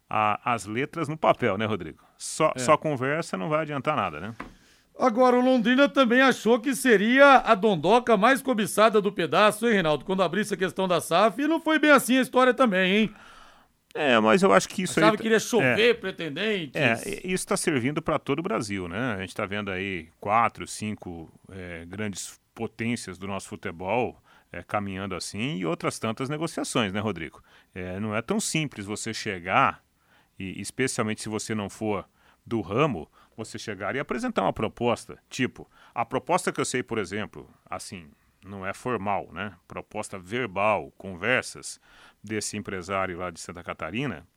[0.09, 2.03] a, as letras no papel, né, Rodrigo?
[2.17, 2.59] Só, é.
[2.59, 4.33] só conversa não vai adiantar nada, né?
[4.97, 10.05] Agora, o Londrina também achou que seria a dondoca mais cobiçada do pedaço, hein, Reinaldo?
[10.05, 13.15] Quando abrisse a questão da SAF, e não foi bem assim a história também, hein?
[13.93, 15.17] É, mas eu acho que isso Achava aí.
[15.17, 16.81] que iria chover é, pretendentes.
[16.81, 19.13] É, isso está servindo para todo o Brasil, né?
[19.13, 24.17] A gente está vendo aí quatro, cinco é, grandes potências do nosso futebol
[24.51, 27.43] é, caminhando assim e outras tantas negociações, né, Rodrigo?
[27.73, 29.83] É, não é tão simples você chegar,
[30.39, 32.07] e especialmente se você não for
[32.45, 35.17] do ramo, você chegar e apresentar uma proposta.
[35.29, 38.11] Tipo, a proposta que eu sei, por exemplo, assim,
[38.45, 39.55] não é formal, né?
[39.67, 41.79] Proposta verbal, conversas
[42.23, 44.27] desse empresário lá de Santa Catarina,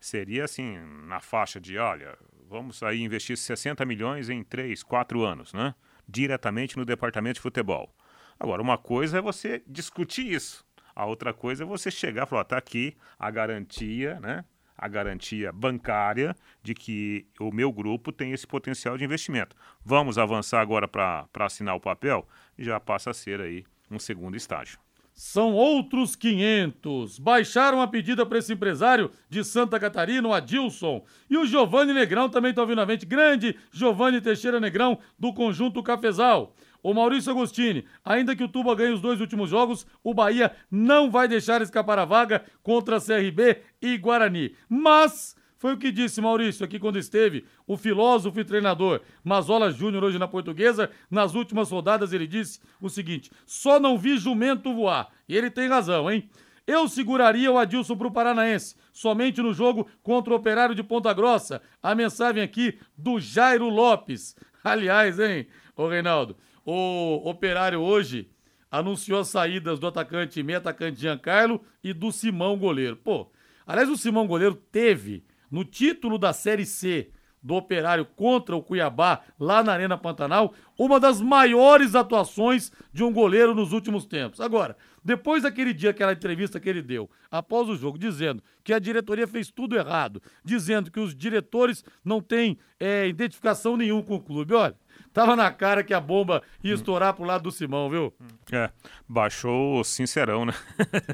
[0.00, 2.16] seria assim, na faixa de, olha,
[2.48, 5.74] vamos aí investir 60 milhões em 3, 4 anos, né?
[6.06, 7.94] Diretamente no departamento de futebol.
[8.38, 10.64] Agora, uma coisa é você discutir isso.
[10.94, 14.44] A outra coisa é você chegar e falar, tá aqui a garantia, né?
[14.76, 19.56] A garantia bancária de que o meu grupo tem esse potencial de investimento.
[19.84, 22.26] Vamos avançar agora para assinar o papel?
[22.58, 24.78] Já passa a ser aí um segundo estágio.
[25.14, 27.20] São outros 500.
[27.20, 31.04] Baixaram a pedida para esse empresário de Santa Catarina, o Adilson.
[31.30, 33.06] E o Giovanni Negrão também está ouvindo a mente.
[33.06, 36.52] Grande Giovanni Teixeira Negrão, do Conjunto Cafezal.
[36.84, 41.10] O Maurício Agostini, ainda que o Tuba ganhe os dois últimos jogos, o Bahia não
[41.10, 44.54] vai deixar escapar a vaga contra CRB e Guarani.
[44.68, 50.04] Mas foi o que disse Maurício aqui quando esteve, o filósofo e treinador Mazola Júnior
[50.04, 50.90] hoje na Portuguesa.
[51.10, 55.08] Nas últimas rodadas ele disse o seguinte: só não vi jumento voar.
[55.26, 56.28] E ele tem razão, hein?
[56.66, 61.62] Eu seguraria o Adilson pro Paranaense, somente no jogo contra o Operário de Ponta Grossa.
[61.82, 64.36] A mensagem aqui do Jairo Lopes.
[64.62, 68.30] Aliás, hein, ô Reinaldo, o Operário hoje
[68.70, 72.96] anunciou as saídas do atacante meio atacante Giancarlo e do Simão goleiro.
[72.96, 73.30] Pô,
[73.66, 77.10] aliás, o Simão goleiro teve no título da Série C
[77.44, 83.12] do Operário contra o Cuiabá, lá na Arena Pantanal, uma das maiores atuações de um
[83.12, 84.40] goleiro nos últimos tempos.
[84.40, 84.74] Agora,
[85.04, 89.28] depois daquele dia, aquela entrevista que ele deu, após o jogo, dizendo que a diretoria
[89.28, 94.54] fez tudo errado, dizendo que os diretores não têm é, identificação nenhuma com o clube,
[94.54, 94.74] olha,
[95.14, 98.12] Tava na cara que a bomba ia estourar pro lado do Simão, viu?
[98.52, 98.68] É,
[99.08, 100.52] baixou o sincerão, né?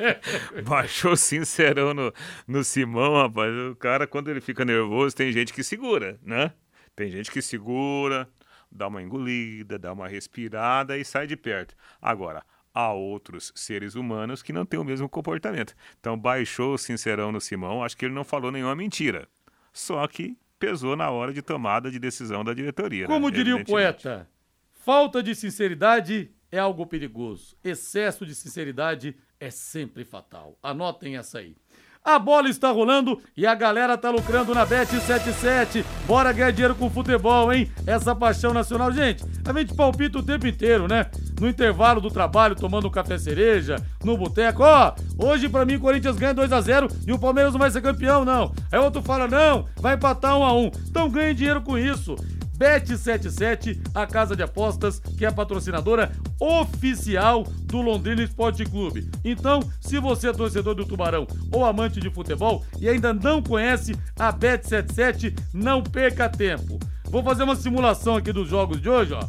[0.66, 2.10] baixou o sincerão no,
[2.48, 3.52] no Simão, rapaz.
[3.70, 6.50] O cara, quando ele fica nervoso, tem gente que segura, né?
[6.96, 8.26] Tem gente que segura,
[8.72, 11.74] dá uma engolida, dá uma respirada e sai de perto.
[12.00, 15.74] Agora, há outros seres humanos que não têm o mesmo comportamento.
[16.00, 19.28] Então, baixou o sincerão no Simão, acho que ele não falou nenhuma mentira.
[19.74, 23.06] Só que pesou na hora de tomada de decisão da diretoria.
[23.06, 23.34] Como né?
[23.34, 24.28] diria o poeta,
[24.70, 27.56] falta de sinceridade é algo perigoso.
[27.64, 30.58] Excesso de sinceridade é sempre fatal.
[30.62, 31.56] Anotem essa aí.
[32.02, 35.84] A bola está rolando e a galera tá lucrando na Bet77.
[36.06, 37.70] Bora ganhar dinheiro com futebol, hein?
[37.86, 38.90] Essa paixão nacional.
[38.90, 41.06] Gente, a gente palpita o tempo inteiro, né?
[41.38, 44.62] No intervalo do trabalho, tomando um café cereja, no boteco.
[44.62, 47.60] Ó, oh, hoje pra mim o Corinthians ganha 2 a 0 e o Palmeiras não
[47.60, 48.52] vai ser campeão, não.
[48.72, 52.16] Aí outro fala, não, vai empatar 1 a 1 Então ganhe dinheiro com isso.
[52.60, 59.10] Bet77, a casa de apostas que é a patrocinadora oficial do Londrina Esporte Clube.
[59.24, 63.96] Então, se você é torcedor do Tubarão ou amante de futebol e ainda não conhece
[64.18, 66.78] a Bet77, não perca tempo.
[67.04, 69.26] Vou fazer uma simulação aqui dos jogos de hoje, ó.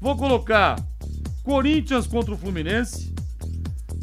[0.00, 0.76] Vou colocar
[1.44, 3.14] Corinthians contra o Fluminense,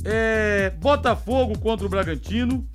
[0.06, 2.66] é, Botafogo contra o Bragantino,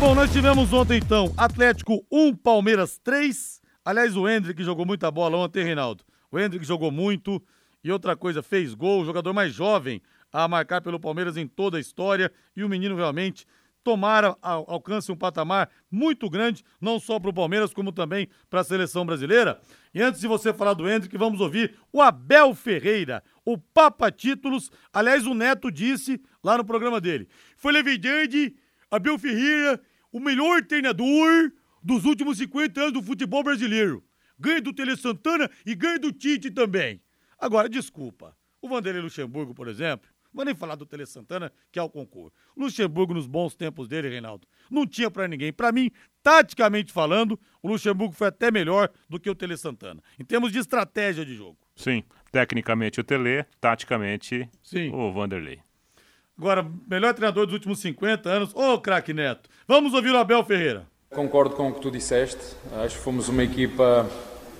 [0.00, 3.60] Bom, nós tivemos ontem então Atlético 1, Palmeiras 3.
[3.84, 6.02] Aliás, o Hendrick jogou muita bola ontem, Reinaldo.
[6.32, 7.42] O Hendrick jogou muito
[7.84, 10.00] e outra coisa, fez gol, o jogador mais jovem
[10.32, 13.46] a marcar pelo Palmeiras em toda a história e o menino realmente
[13.82, 18.64] tomara alcance um patamar muito grande, não só para o Palmeiras, como também para a
[18.64, 19.60] seleção brasileira.
[19.92, 24.70] E antes de você falar do Hendrick, vamos ouvir o Abel Ferreira, o Papa Títulos.
[24.92, 27.28] Aliás, o Neto disse lá no programa dele.
[27.56, 28.54] Foi verdade,
[28.90, 29.80] Abel Ferreira,
[30.12, 34.04] o melhor treinador dos últimos 50 anos do futebol brasileiro.
[34.38, 37.02] Ganha do Tele Santana e ganha do Tite também.
[37.38, 38.36] Agora, desculpa.
[38.62, 42.36] O Vanderlei Luxemburgo, por exemplo, Vou nem falar do Tele Santana, que é o concurso.
[42.56, 45.52] Luxemburgo, nos bons tempos dele, Reinaldo, não tinha para ninguém.
[45.52, 45.90] Para mim,
[46.22, 50.58] taticamente falando, o Luxemburgo foi até melhor do que o Tele Santana, em termos de
[50.58, 51.58] estratégia de jogo.
[51.74, 54.90] Sim, tecnicamente o Tele, taticamente Sim.
[54.94, 55.60] o Vanderlei.
[56.38, 59.50] Agora, melhor treinador dos últimos 50 anos, ô oh, craque Neto.
[59.66, 60.86] Vamos ouvir o Abel Ferreira.
[61.10, 62.56] Concordo com o que tu disseste.
[62.82, 64.08] Acho que fomos uma equipa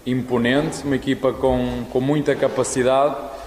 [0.05, 3.40] imponente, uma equipa com, com muita capacidade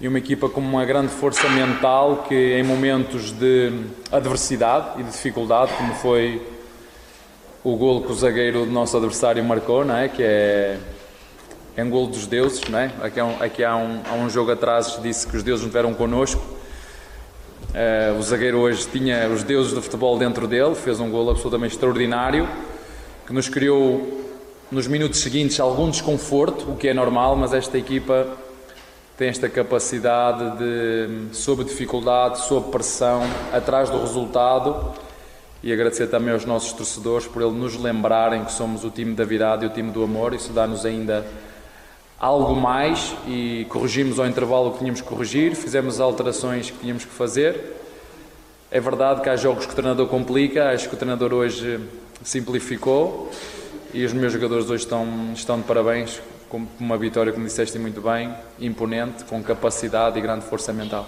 [0.00, 3.72] e uma equipa com uma grande força mental que em momentos de
[4.12, 6.42] adversidade e de dificuldade, como foi
[7.64, 10.08] o golo que o zagueiro do nosso adversário marcou, não é?
[10.08, 10.78] que é,
[11.76, 12.92] é um golo dos deuses, não é?
[13.02, 15.68] aqui, há um, aqui há, um, há um jogo atrás disse que os deuses não
[15.68, 16.42] estiveram connosco,
[17.70, 21.74] uh, o zagueiro hoje tinha os deuses do futebol dentro dele, fez um golo absolutamente
[21.74, 22.46] extraordinário,
[23.26, 24.24] que nos criou
[24.70, 28.26] nos minutos seguintes algum desconforto, o que é normal, mas esta equipa
[29.16, 34.94] tem esta capacidade de, sob dificuldade, sob pressão, atrás do resultado
[35.62, 39.24] e agradecer também aos nossos torcedores por ele nos lembrarem que somos o time da
[39.24, 40.34] virada e o time do amor.
[40.34, 41.26] Isso dá-nos ainda
[42.18, 47.04] algo mais e corrigimos ao intervalo o que tínhamos que corrigir, fizemos alterações que tínhamos
[47.04, 47.74] que fazer.
[48.70, 51.80] É verdade que há jogos que o treinador complica, acho que o treinador hoje
[52.22, 53.30] simplificou
[53.94, 58.00] e os meus jogadores hoje estão, estão de parabéns com uma vitória, como disseste muito
[58.00, 61.06] bem, imponente, com capacidade e grande força mental.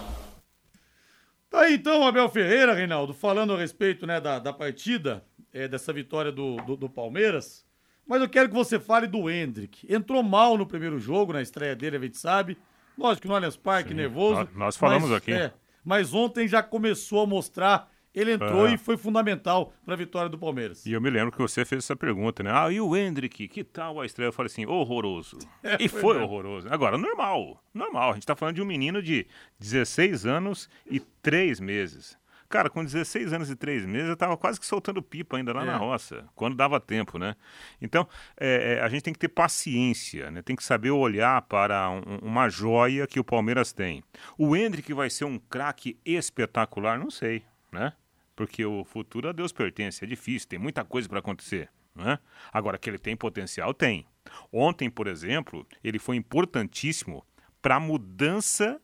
[1.50, 5.92] Tá aí então Abel Ferreira, Reinaldo, falando a respeito né, da, da partida é, dessa
[5.92, 7.64] vitória do, do, do, Palmeiras,
[8.06, 9.86] mas eu quero que você fale do Hendrick.
[9.92, 12.58] Entrou mal no primeiro jogo, na estreia dele, a gente sabe.
[12.96, 14.40] Lógico que no Allianz Parque, Sim, nervoso.
[14.40, 15.32] Nós, nós falamos mas, aqui.
[15.32, 15.52] É,
[15.84, 18.74] mas ontem já começou a mostrar ele entrou é.
[18.74, 20.84] e foi fundamental para a vitória do Palmeiras.
[20.84, 22.50] E eu me lembro que você fez essa pergunta, né?
[22.52, 24.28] Ah, e o Hendrick, que tal a estreia?
[24.28, 25.38] Eu falei assim, horroroso.
[25.62, 26.68] É, e foi, foi horroroso.
[26.70, 28.10] Agora, normal, normal.
[28.10, 29.26] A gente está falando de um menino de
[29.58, 32.16] 16 anos e 3 meses.
[32.48, 35.62] Cara, com 16 anos e 3 meses, eu estava quase que soltando pipa ainda lá
[35.62, 35.66] é.
[35.66, 37.36] na roça, quando dava tempo, né?
[37.80, 38.08] Então,
[38.38, 40.40] é, é, a gente tem que ter paciência, né?
[40.40, 44.02] Tem que saber olhar para um, uma joia que o Palmeiras tem.
[44.38, 46.98] O Hendrick vai ser um craque espetacular?
[46.98, 47.92] Não sei, né?
[48.38, 51.68] Porque o futuro a Deus pertence, é difícil, tem muita coisa para acontecer.
[51.92, 52.20] Né?
[52.52, 54.06] Agora, que ele tem potencial, tem.
[54.52, 57.26] Ontem, por exemplo, ele foi importantíssimo
[57.60, 58.80] para a mudança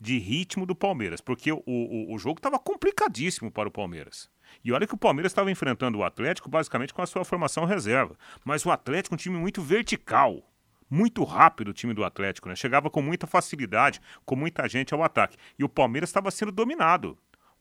[0.00, 4.28] de ritmo do Palmeiras, porque o, o, o jogo estava complicadíssimo para o Palmeiras.
[4.64, 8.18] E olha que o Palmeiras estava enfrentando o Atlético basicamente com a sua formação reserva.
[8.44, 10.42] Mas o Atlético é um time muito vertical.
[10.90, 12.56] Muito rápido o time do Atlético, né?
[12.56, 15.36] Chegava com muita facilidade, com muita gente ao ataque.
[15.56, 17.16] E o Palmeiras estava sendo dominado.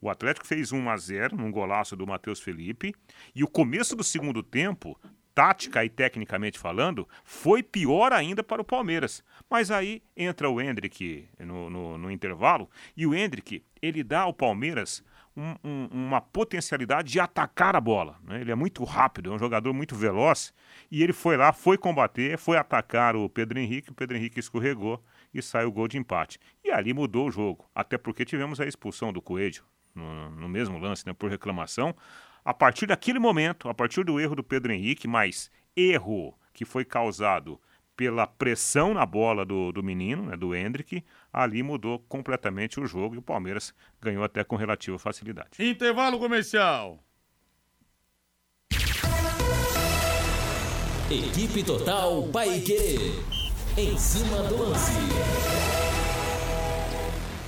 [0.06, 2.94] O Atlético fez 1 a 0 num golaço do Matheus Felipe.
[3.34, 4.96] E o começo do segundo tempo,
[5.34, 9.24] tática e tecnicamente falando, foi pior ainda para o Palmeiras.
[9.50, 14.32] Mas aí entra o Hendrick no, no, no intervalo e o Hendrick ele dá ao
[14.32, 15.04] Palmeiras
[15.36, 18.20] um, um, uma potencialidade de atacar a bola.
[18.24, 18.42] Né?
[18.42, 20.54] Ele é muito rápido, é um jogador muito veloz
[20.92, 23.90] e ele foi lá, foi combater, foi atacar o Pedro Henrique.
[23.90, 25.04] O Pedro Henrique escorregou
[25.34, 26.38] e sai o gol de empate.
[26.64, 29.64] E ali mudou o jogo, até porque tivemos a expulsão do Coelho
[29.96, 31.96] no, no mesmo lance, né, por reclamação.
[32.44, 36.86] A partir daquele momento, a partir do erro do Pedro Henrique, mas erro que foi
[36.86, 37.60] causado
[37.96, 43.16] pela pressão na bola do, do menino, né, do Hendrick, ali mudou completamente o jogo
[43.16, 45.50] e o Palmeiras ganhou até com relativa facilidade.
[45.60, 47.00] Intervalo comercial.
[51.10, 53.22] Equipe Total Paique.
[53.78, 55.75] Em cima do lance.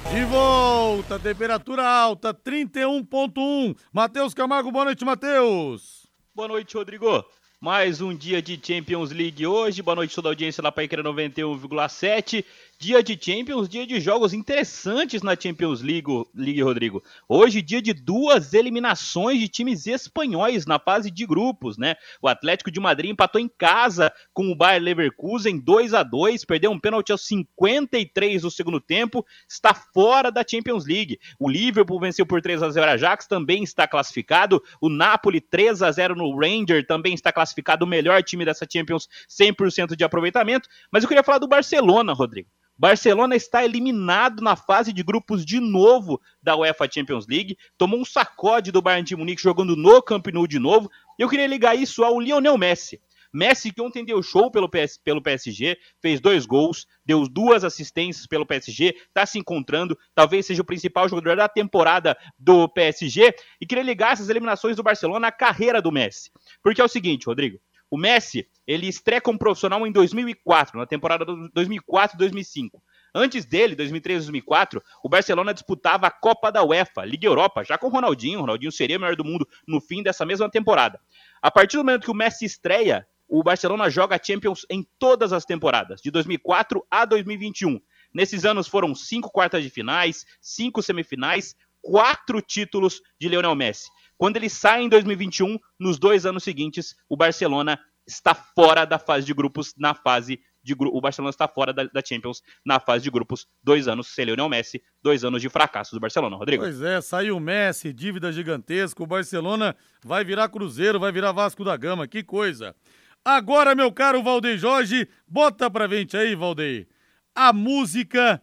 [0.09, 3.75] De volta, temperatura alta, 31.1.
[3.91, 6.07] Matheus Camargo, boa noite, Matheus.
[6.33, 7.25] Boa noite, Rodrigo.
[7.59, 9.81] Mais um dia de Champions League hoje.
[9.81, 12.45] Boa noite toda a audiência lá para Icra 91,7.
[12.79, 17.03] Dia de Champions, dia de jogos interessantes na Champions League, Rodrigo.
[17.27, 21.95] Hoje, dia de duas eliminações de times espanhóis na fase de grupos, né?
[22.21, 26.69] O Atlético de Madrid empatou em casa com o Bayer Leverkusen 2 a 2 perdeu
[26.69, 31.19] um pênalti aos 53 do segundo tempo, está fora da Champions League.
[31.39, 34.61] O Liverpool venceu por 3 a 0 a Ajax, também está classificado.
[34.79, 39.09] O Napoli 3 a 0 no Ranger, também está classificado o melhor time dessa Champions,
[39.27, 40.69] 100% de aproveitamento.
[40.91, 42.47] Mas eu queria falar do Barcelona, Rodrigo.
[42.77, 47.57] Barcelona está eliminado na fase de grupos de novo da UEFA Champions League.
[47.77, 50.89] Tomou um sacode do Bayern de Munique jogando no Camp Nou de novo.
[51.17, 53.01] Eu queria ligar isso ao Lionel Messi.
[53.33, 58.25] Messi que ontem deu show pelo, PS, pelo PSG, fez dois gols, deu duas assistências
[58.25, 63.33] pelo PSG, está se encontrando, talvez seja o principal jogador da temporada do PSG.
[63.59, 66.31] E queria ligar essas eliminações do Barcelona à carreira do Messi.
[66.63, 67.59] Porque é o seguinte, Rodrigo,
[67.89, 72.71] o Messi, ele estreia como profissional em 2004, na temporada 2004-2005.
[73.15, 78.39] Antes dele, 2003-2004, o Barcelona disputava a Copa da UEFA, Liga Europa, já com Ronaldinho.
[78.39, 80.99] O Ronaldinho seria o melhor do mundo no fim dessa mesma temporada.
[81.41, 85.45] A partir do momento que o Messi estreia, o Barcelona joga Champions em todas as
[85.45, 87.79] temporadas, de 2004 a 2021.
[88.13, 93.89] Nesses anos foram cinco quartas de finais, cinco semifinais, quatro títulos de Lionel Messi.
[94.17, 99.25] Quando ele sai em 2021, nos dois anos seguintes, o Barcelona está fora da fase
[99.25, 103.09] de grupos na fase de o Barcelona está fora da, da, Champions na fase de
[103.09, 103.47] grupos.
[103.63, 106.63] Dois anos sem Lionel Messi, dois anos de fracasso do Barcelona, Rodrigo.
[106.63, 109.01] Pois é, saiu o Messi, dívida gigantesca.
[109.01, 112.07] O Barcelona vai virar Cruzeiro, vai virar Vasco da Gama.
[112.07, 112.75] Que coisa.
[113.23, 116.87] Agora, meu caro Valdeir Jorge, bota pra gente aí, Valdeir,
[117.33, 118.41] a música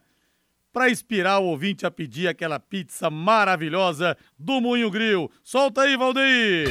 [0.75, 5.31] para inspirar o ouvinte a pedir aquela pizza maravilhosa do Moinho Grill.
[5.41, 6.67] Solta aí, Valdeir!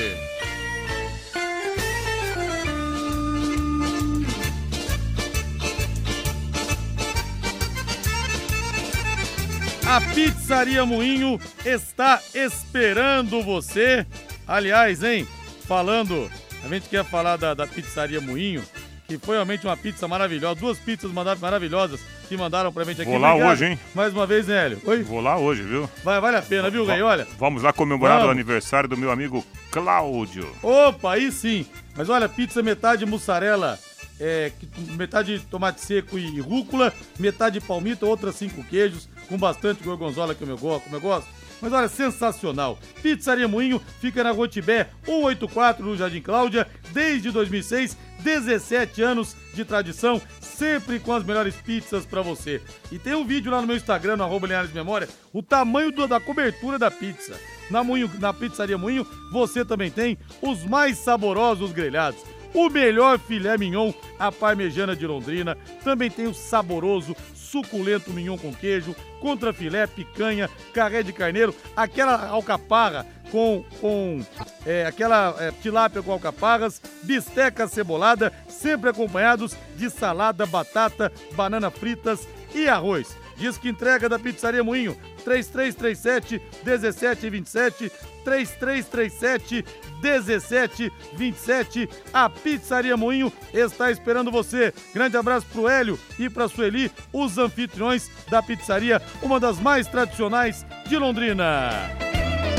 [9.87, 14.07] A Pizzaria Moinho está esperando você.
[14.47, 15.27] Aliás, hein,
[15.67, 16.31] falando,
[16.63, 18.63] a gente quer falar da, da Pizzaria Moinho,
[19.07, 23.11] que foi realmente uma pizza maravilhosa, duas pizzas maravilhosas que mandaram pra gente aqui.
[23.11, 23.53] Vou lá Obrigado.
[23.53, 23.79] hoje, hein?
[23.95, 24.81] Mais uma vez, né, Hélio?
[24.85, 25.03] Oi?
[25.03, 25.89] Vou lá hoje, viu?
[26.03, 27.03] Vai, vale a pena, viu, Rei?
[27.03, 27.27] Olha.
[27.39, 28.29] Vamos lá comemorar vamos.
[28.29, 30.51] o aniversário do meu amigo Cláudio.
[30.63, 31.67] Opa, aí sim.
[31.97, 33.79] Mas olha, pizza metade mussarela,
[34.19, 34.51] é,
[34.97, 40.59] metade tomate seco e rúcula, metade palmito, outras cinco queijos, com bastante gorgonzola que eu
[40.59, 41.29] gosto, como eu gosto.
[41.61, 42.79] Mas olha, sensacional.
[43.03, 50.21] Pizzaria Moinho fica na Rotibé 184 no Jardim Cláudia, desde 2006, 17 anos de tradição,
[50.41, 52.61] sempre com as melhores pizzas para você.
[52.91, 56.07] E tem um vídeo lá no meu Instagram, no arroba Linhares Memória, o tamanho do,
[56.07, 57.35] da cobertura da pizza.
[57.71, 62.21] Na, Moinho, na Pizzaria Moinho, você também tem os mais saborosos grelhados
[62.55, 65.59] o melhor filé mignon, a parmejana de Londrina.
[65.83, 67.15] Também tem o saboroso,
[67.55, 74.21] suculento mignon com queijo, contra filé, picanha, carré de carneiro, aquela alcaparra com, com
[74.67, 82.27] é, aquela é, tilápia com alcaparras, bisteca cebolada, sempre acompanhados de salada, batata, banana fritas
[82.53, 83.17] e arroz.
[83.37, 87.91] Diz que entrega da Pizzaria Moinho, 3337 1727,
[88.25, 89.65] 3337
[90.03, 91.89] 1727.
[92.13, 94.73] A Pizzaria Moinho está esperando você.
[94.93, 100.65] Grande abraço pro Hélio e pra Sueli, os anfitriões da pizzaria, uma das mais tradicionais
[100.87, 101.71] de Londrina.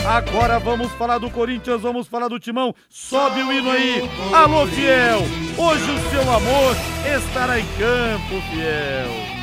[0.07, 2.75] Agora vamos falar do Corinthians, vamos falar do Timão.
[2.89, 4.07] Sobe o hino aí.
[4.31, 5.21] Alô, Fiel.
[5.57, 6.75] Hoje o seu amor
[7.17, 9.34] estará em campo, Fiel.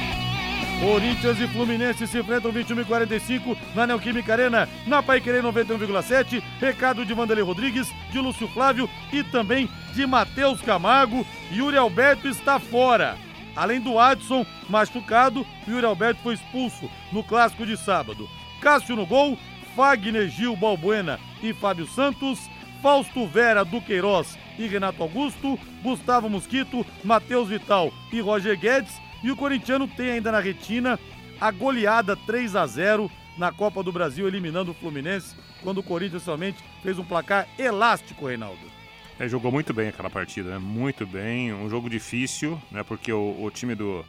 [0.83, 6.43] Corinthians e Fluminense se enfrentam 21 e 45 na Neoquímica Arena, na Paiquerê 91,7.
[6.61, 11.25] Recado de Vanderlei Rodrigues, de Lúcio Flávio e também de Matheus Camargo.
[11.53, 13.17] Yuri Alberto está fora.
[13.55, 18.29] Além do Adson machucado, Yuri Alberto foi expulso no clássico de sábado.
[18.61, 19.39] Cássio no gol,
[19.77, 22.51] Fagner Gil Balbuena e Fábio Santos,
[22.83, 29.37] Fausto Vera Duqueiroz e Renato Augusto, Gustavo Mosquito, Matheus Vital e Roger Guedes e o
[29.37, 30.99] corintiano tem ainda na retina
[31.41, 36.23] a goleada 3 a 0 na Copa do Brasil, eliminando o Fluminense, quando o Corinthians
[36.23, 38.61] somente fez um placar elástico, Reinaldo.
[39.19, 40.59] É, jogou muito bem aquela partida, né?
[40.59, 41.53] Muito bem.
[41.53, 42.83] Um jogo difícil, né?
[42.83, 44.05] Porque o, o time do,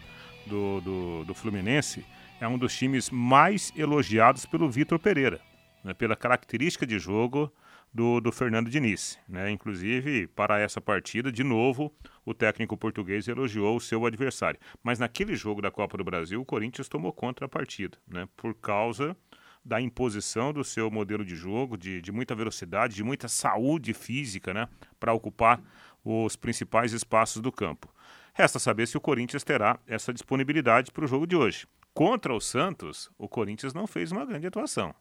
[0.45, 2.05] do, do, do, Fluminense
[2.39, 5.39] é um dos times mais elogiados pelo Vitor Pereira,
[5.83, 5.93] né?
[5.93, 7.51] pela característica de jogo
[7.93, 9.19] do, do Fernando Diniz.
[9.27, 9.51] Né?
[9.51, 11.93] Inclusive, para essa partida, de novo,
[12.25, 14.59] o técnico português elogiou o seu adversário.
[14.81, 18.27] Mas naquele jogo da Copa do Brasil, o Corinthians tomou contra a partida, né?
[18.35, 19.15] por causa
[19.63, 24.53] da imposição do seu modelo de jogo, de, de muita velocidade, de muita saúde física
[24.53, 24.67] né?
[24.99, 25.61] para ocupar
[26.03, 27.93] os principais espaços do campo.
[28.33, 31.67] Resta saber se o Corinthians terá essa disponibilidade para o jogo de hoje.
[31.93, 34.93] Contra o Santos, o Corinthians não fez uma grande atuação.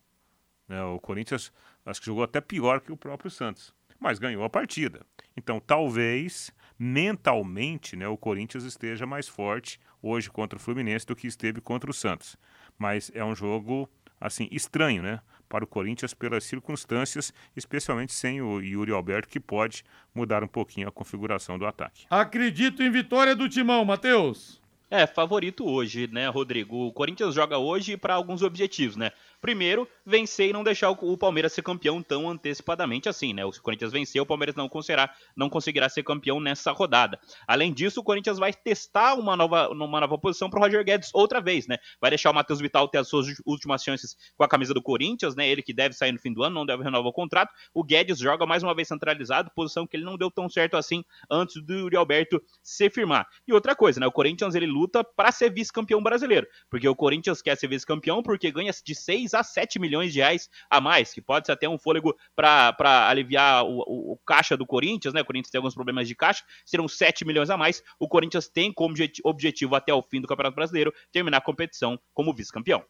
[0.68, 0.82] Né?
[0.82, 1.52] O Corinthians
[1.84, 5.04] acho que jogou até pior que o próprio Santos, mas ganhou a partida.
[5.36, 11.26] Então, talvez mentalmente, né, o Corinthians esteja mais forte hoje contra o Fluminense do que
[11.26, 12.36] esteve contra o Santos.
[12.78, 13.88] Mas é um jogo
[14.20, 19.84] assim estranho, né, para o Corinthians pelas circunstâncias, especialmente sem o Yuri Alberto que pode
[20.14, 22.06] mudar um pouquinho a configuração do ataque.
[22.08, 24.61] Acredito em vitória do Timão, Matheus.
[24.94, 26.88] É, favorito hoje, né, Rodrigo?
[26.88, 29.10] O Corinthians joga hoje para alguns objetivos, né?
[29.40, 33.42] Primeiro, vencer e não deixar o Palmeiras ser campeão tão antecipadamente assim, né?
[33.42, 37.18] O Corinthians venceu, o Palmeiras não conseguirá, não conseguirá ser campeão nessa rodada.
[37.48, 41.40] Além disso, o Corinthians vai testar uma nova, uma nova posição para Roger Guedes outra
[41.40, 41.78] vez, né?
[41.98, 45.34] Vai deixar o Matheus Vital ter as suas últimas chances com a camisa do Corinthians,
[45.34, 45.48] né?
[45.48, 47.50] Ele que deve sair no fim do ano, não deve renovar o contrato.
[47.72, 51.02] O Guedes joga mais uma vez centralizado, posição que ele não deu tão certo assim
[51.30, 53.26] antes do Yuri Alberto se firmar.
[53.48, 54.06] E outra coisa, né?
[54.06, 58.50] O Corinthians ele luta para ser vice-campeão brasileiro, porque o Corinthians quer ser vice-campeão porque
[58.50, 61.68] ganha de 6 6 a 7 milhões de reais a mais, que pode ser até
[61.68, 65.20] um fôlego para aliviar o, o, o, caixa do Corinthians, né?
[65.20, 67.82] O Corinthians tem alguns problemas de caixa, serão 7 milhões a mais.
[67.98, 72.34] O Corinthians tem como objetivo até o fim do Campeonato Brasileiro terminar a competição como
[72.34, 72.84] vice-campeão.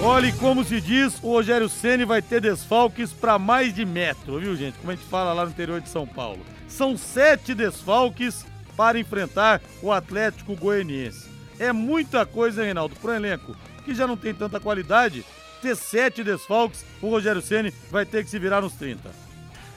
[0.00, 4.54] Olha, como se diz, o Rogério Ceni vai ter desfalques para mais de metro, viu,
[4.56, 4.76] gente?
[4.78, 6.40] Como a gente fala lá no interior de São Paulo.
[6.68, 8.44] São sete desfalques
[8.76, 11.30] para enfrentar o Atlético Goianiense.
[11.58, 15.24] É muita coisa, Reinaldo, para o elenco que já não tem tanta qualidade.
[15.60, 19.10] Ter sete desfalques, o Rogério Ceni vai ter que se virar nos 30.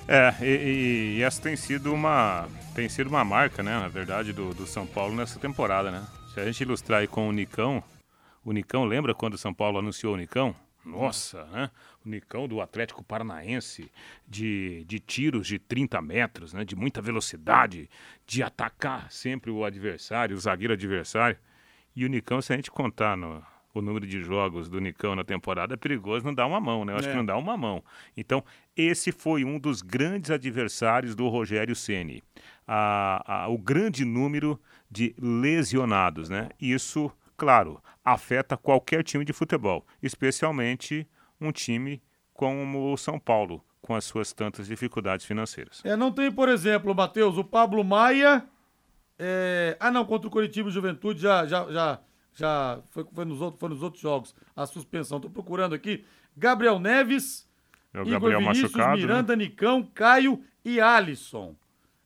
[0.07, 4.53] É, e, e, essa tem sido uma tem sido uma marca, né, na verdade, do,
[4.53, 6.05] do São Paulo nessa temporada, né?
[6.33, 7.83] Se a gente ilustrar aí com o Nicão,
[8.43, 10.55] o Nicão, lembra quando o São Paulo anunciou o Nicão?
[10.85, 11.71] Nossa, né?
[12.05, 13.91] O Nicão do Atlético Paranaense,
[14.27, 16.63] de, de tiros de 30 metros, né?
[16.63, 17.89] De muita velocidade,
[18.25, 21.37] de atacar sempre o adversário, o zagueiro adversário.
[21.95, 25.23] E o Nicão, se a gente contar no, o número de jogos do Nicão na
[25.23, 26.93] temporada, é perigoso não dar uma mão, né?
[26.93, 27.11] Eu acho é.
[27.11, 27.83] que não dá uma mão.
[28.15, 28.43] Então,
[28.75, 32.23] esse foi um dos grandes adversários do Rogério Ceni.
[33.49, 34.59] o grande número
[34.89, 36.49] de lesionados, né?
[36.59, 41.07] Isso claro, afeta qualquer time de futebol, especialmente
[41.39, 42.01] um time
[42.33, 45.81] como o São Paulo, com as suas tantas dificuldades financeiras.
[45.83, 48.45] É, não tem, por exemplo, Matheus, o Pablo Maia.
[49.17, 49.77] É...
[49.79, 51.99] Ah, não, contra o Curitiba Juventude já, já, já,
[52.33, 55.17] já foi, foi, nos outros, foi nos outros jogos a suspensão.
[55.17, 56.05] Estou procurando aqui.
[56.35, 57.47] Gabriel Neves,
[57.93, 59.01] é o Gabriel Igor Vinícius, machucado, né?
[59.01, 59.45] Miranda, né?
[59.45, 61.55] Nicão, Caio e Alisson.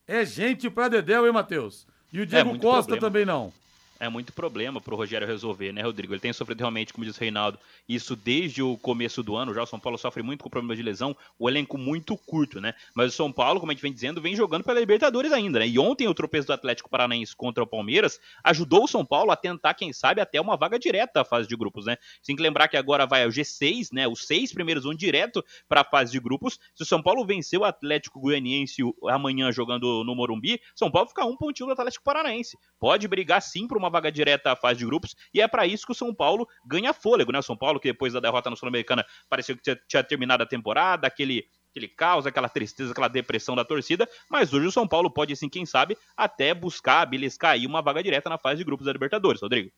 [0.08, 1.88] É gente pra Dedéu, hein, Matheus?
[2.14, 3.02] E o Diego é, Costa problema.
[3.02, 3.52] também não
[4.00, 6.14] é muito problema para o Rogério resolver, né, Rodrigo?
[6.14, 9.54] Ele tem sofrido realmente, como diz o Reinaldo, isso desde o começo do ano.
[9.54, 12.74] Já o São Paulo sofre muito com problemas de lesão, o elenco muito curto, né?
[12.96, 15.68] Mas o São Paulo, como a gente vem dizendo, vem jogando pela Libertadores ainda, né?
[15.68, 19.36] E ontem o tropeço do Atlético Paranaense contra o Palmeiras ajudou o São Paulo a
[19.36, 21.98] tentar, quem sabe, até uma vaga direta à fase de grupos, né?
[22.26, 24.08] Tem que lembrar que agora vai o G6, né?
[24.08, 26.58] Os seis primeiros vão direto para a fase de grupos.
[26.74, 31.26] Se o São Paulo vencer o Atlético Goianiense amanhã jogando no Morumbi, São Paulo fica
[31.26, 32.58] um pontinho do Atlético Paranaense.
[32.80, 35.86] Pode brigar sim para uma vaga direta à fase de grupos, e é para isso
[35.86, 37.40] que o São Paulo ganha fôlego, né?
[37.40, 40.46] O São Paulo, que depois da derrota no Sul-Americana pareceu que tinha, tinha terminado a
[40.46, 45.10] temporada, aquele aquele caos, aquela tristeza, aquela depressão da torcida, mas hoje o São Paulo
[45.12, 48.86] pode, assim, quem sabe, até buscar, beliscar aí uma vaga direta na fase de grupos
[48.86, 49.72] da Libertadores, Rodrigo.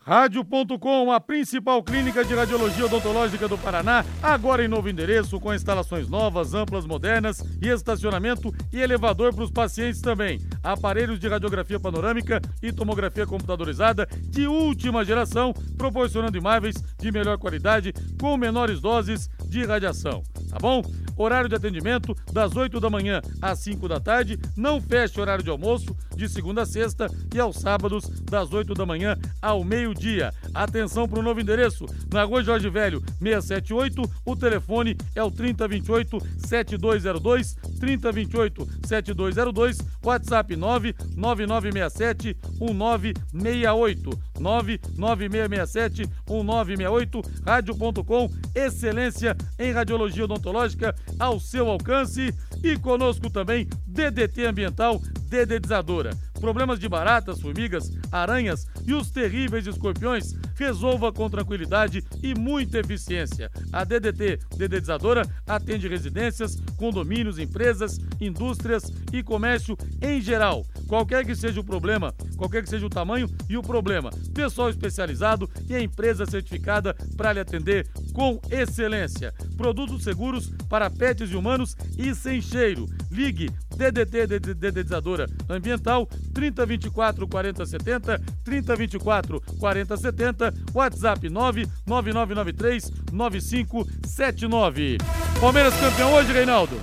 [0.00, 6.08] Rádio.com, a principal clínica de radiologia odontológica do Paraná, agora em novo endereço, com instalações
[6.08, 10.40] novas, amplas, modernas e estacionamento e elevador para os pacientes também.
[10.62, 17.92] Aparelhos de radiografia panorâmica e tomografia computadorizada de última geração, proporcionando imagens de melhor qualidade
[18.18, 20.22] com menores doses de radiação.
[20.48, 20.82] Tá bom?
[21.16, 25.50] Horário de atendimento das 8 da manhã às 5 da tarde, não fecha horário de
[25.50, 30.32] almoço de segunda a sexta e aos sábados das 8 da manhã ao meio-dia.
[30.54, 36.18] Atenção para o novo endereço, na Rua Jorge Velho, 678, o telefone é o 3028
[36.38, 51.68] 7202, 3028 7202, WhatsApp 99967 1968, 99667 1968, rádio.com, excelência em radiologia odontológica ao seu
[51.68, 52.34] alcance.
[52.60, 56.10] E conosco também DDT Ambiental Dedetizadora.
[56.40, 63.50] Problemas de baratas, formigas, aranhas e os terríveis escorpiões, resolva com tranquilidade e muita eficiência.
[63.72, 70.64] A DDT Dedetizadora atende residências, condomínios, empresas, indústrias e comércio em geral.
[70.88, 75.48] Qualquer que seja o problema, qualquer que seja o tamanho e o problema, pessoal especializado
[75.68, 79.34] e a empresa certificada para lhe atender com excelência.
[79.54, 82.86] Produtos seguros para pets e humanos e sem cheiro.
[83.10, 94.98] Ligue DDT Dedetizadora Ambiental 3024 4070 3024 4070 WhatsApp 99993 9579.
[95.38, 96.80] Palmeiras campeão hoje, Reinaldo?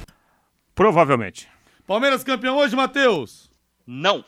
[0.76, 1.48] Provavelmente.
[1.88, 3.55] Palmeiras campeão hoje, Matheus?
[3.86, 4.24] Não.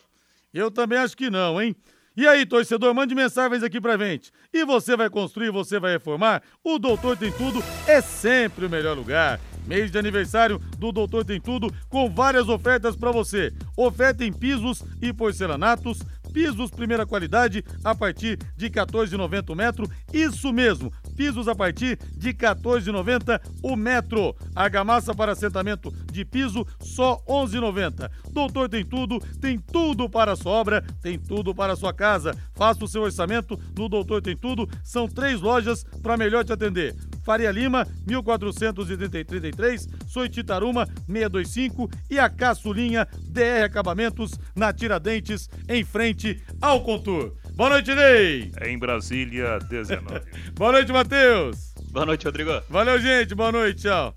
[0.53, 1.75] Eu também acho que não, hein?
[2.15, 4.31] E aí, torcedor, mande mensagens aqui pra gente.
[4.51, 6.41] E você vai construir, você vai reformar?
[6.63, 9.39] O Doutor Tem Tudo é sempre o melhor lugar.
[9.67, 13.53] Mês de aniversário do Doutor Tem Tudo com várias ofertas para você.
[13.75, 15.99] Oferta em pisos e porcelanatos,
[16.33, 19.87] pisos primeira qualidade a partir de 14,90 o metro.
[20.11, 24.35] Isso mesmo, pisos a partir de 14,90 o metro.
[24.55, 28.09] Argamassa para assentamento de piso só 11,90.
[28.31, 32.37] Doutor tem tudo, tem tudo para a sua obra, tem tudo para a sua casa.
[32.53, 34.69] Faça o seu orçamento no Doutor Tem Tudo.
[34.83, 36.95] São três lojas para melhor te atender.
[37.23, 46.81] Faria Lima, 1433, Soititaruma, 625 e a Caçulinha DR Acabamentos na Tiradentes, em frente ao
[46.81, 47.35] Contur.
[47.57, 48.51] Boa noite, Ney.
[48.67, 50.21] Em Brasília, 19.
[50.53, 51.73] Boa noite, Matheus.
[51.91, 52.51] Boa noite, Rodrigo.
[52.69, 53.33] Valeu, gente.
[53.33, 53.81] Boa noite.
[53.81, 54.13] Tchau.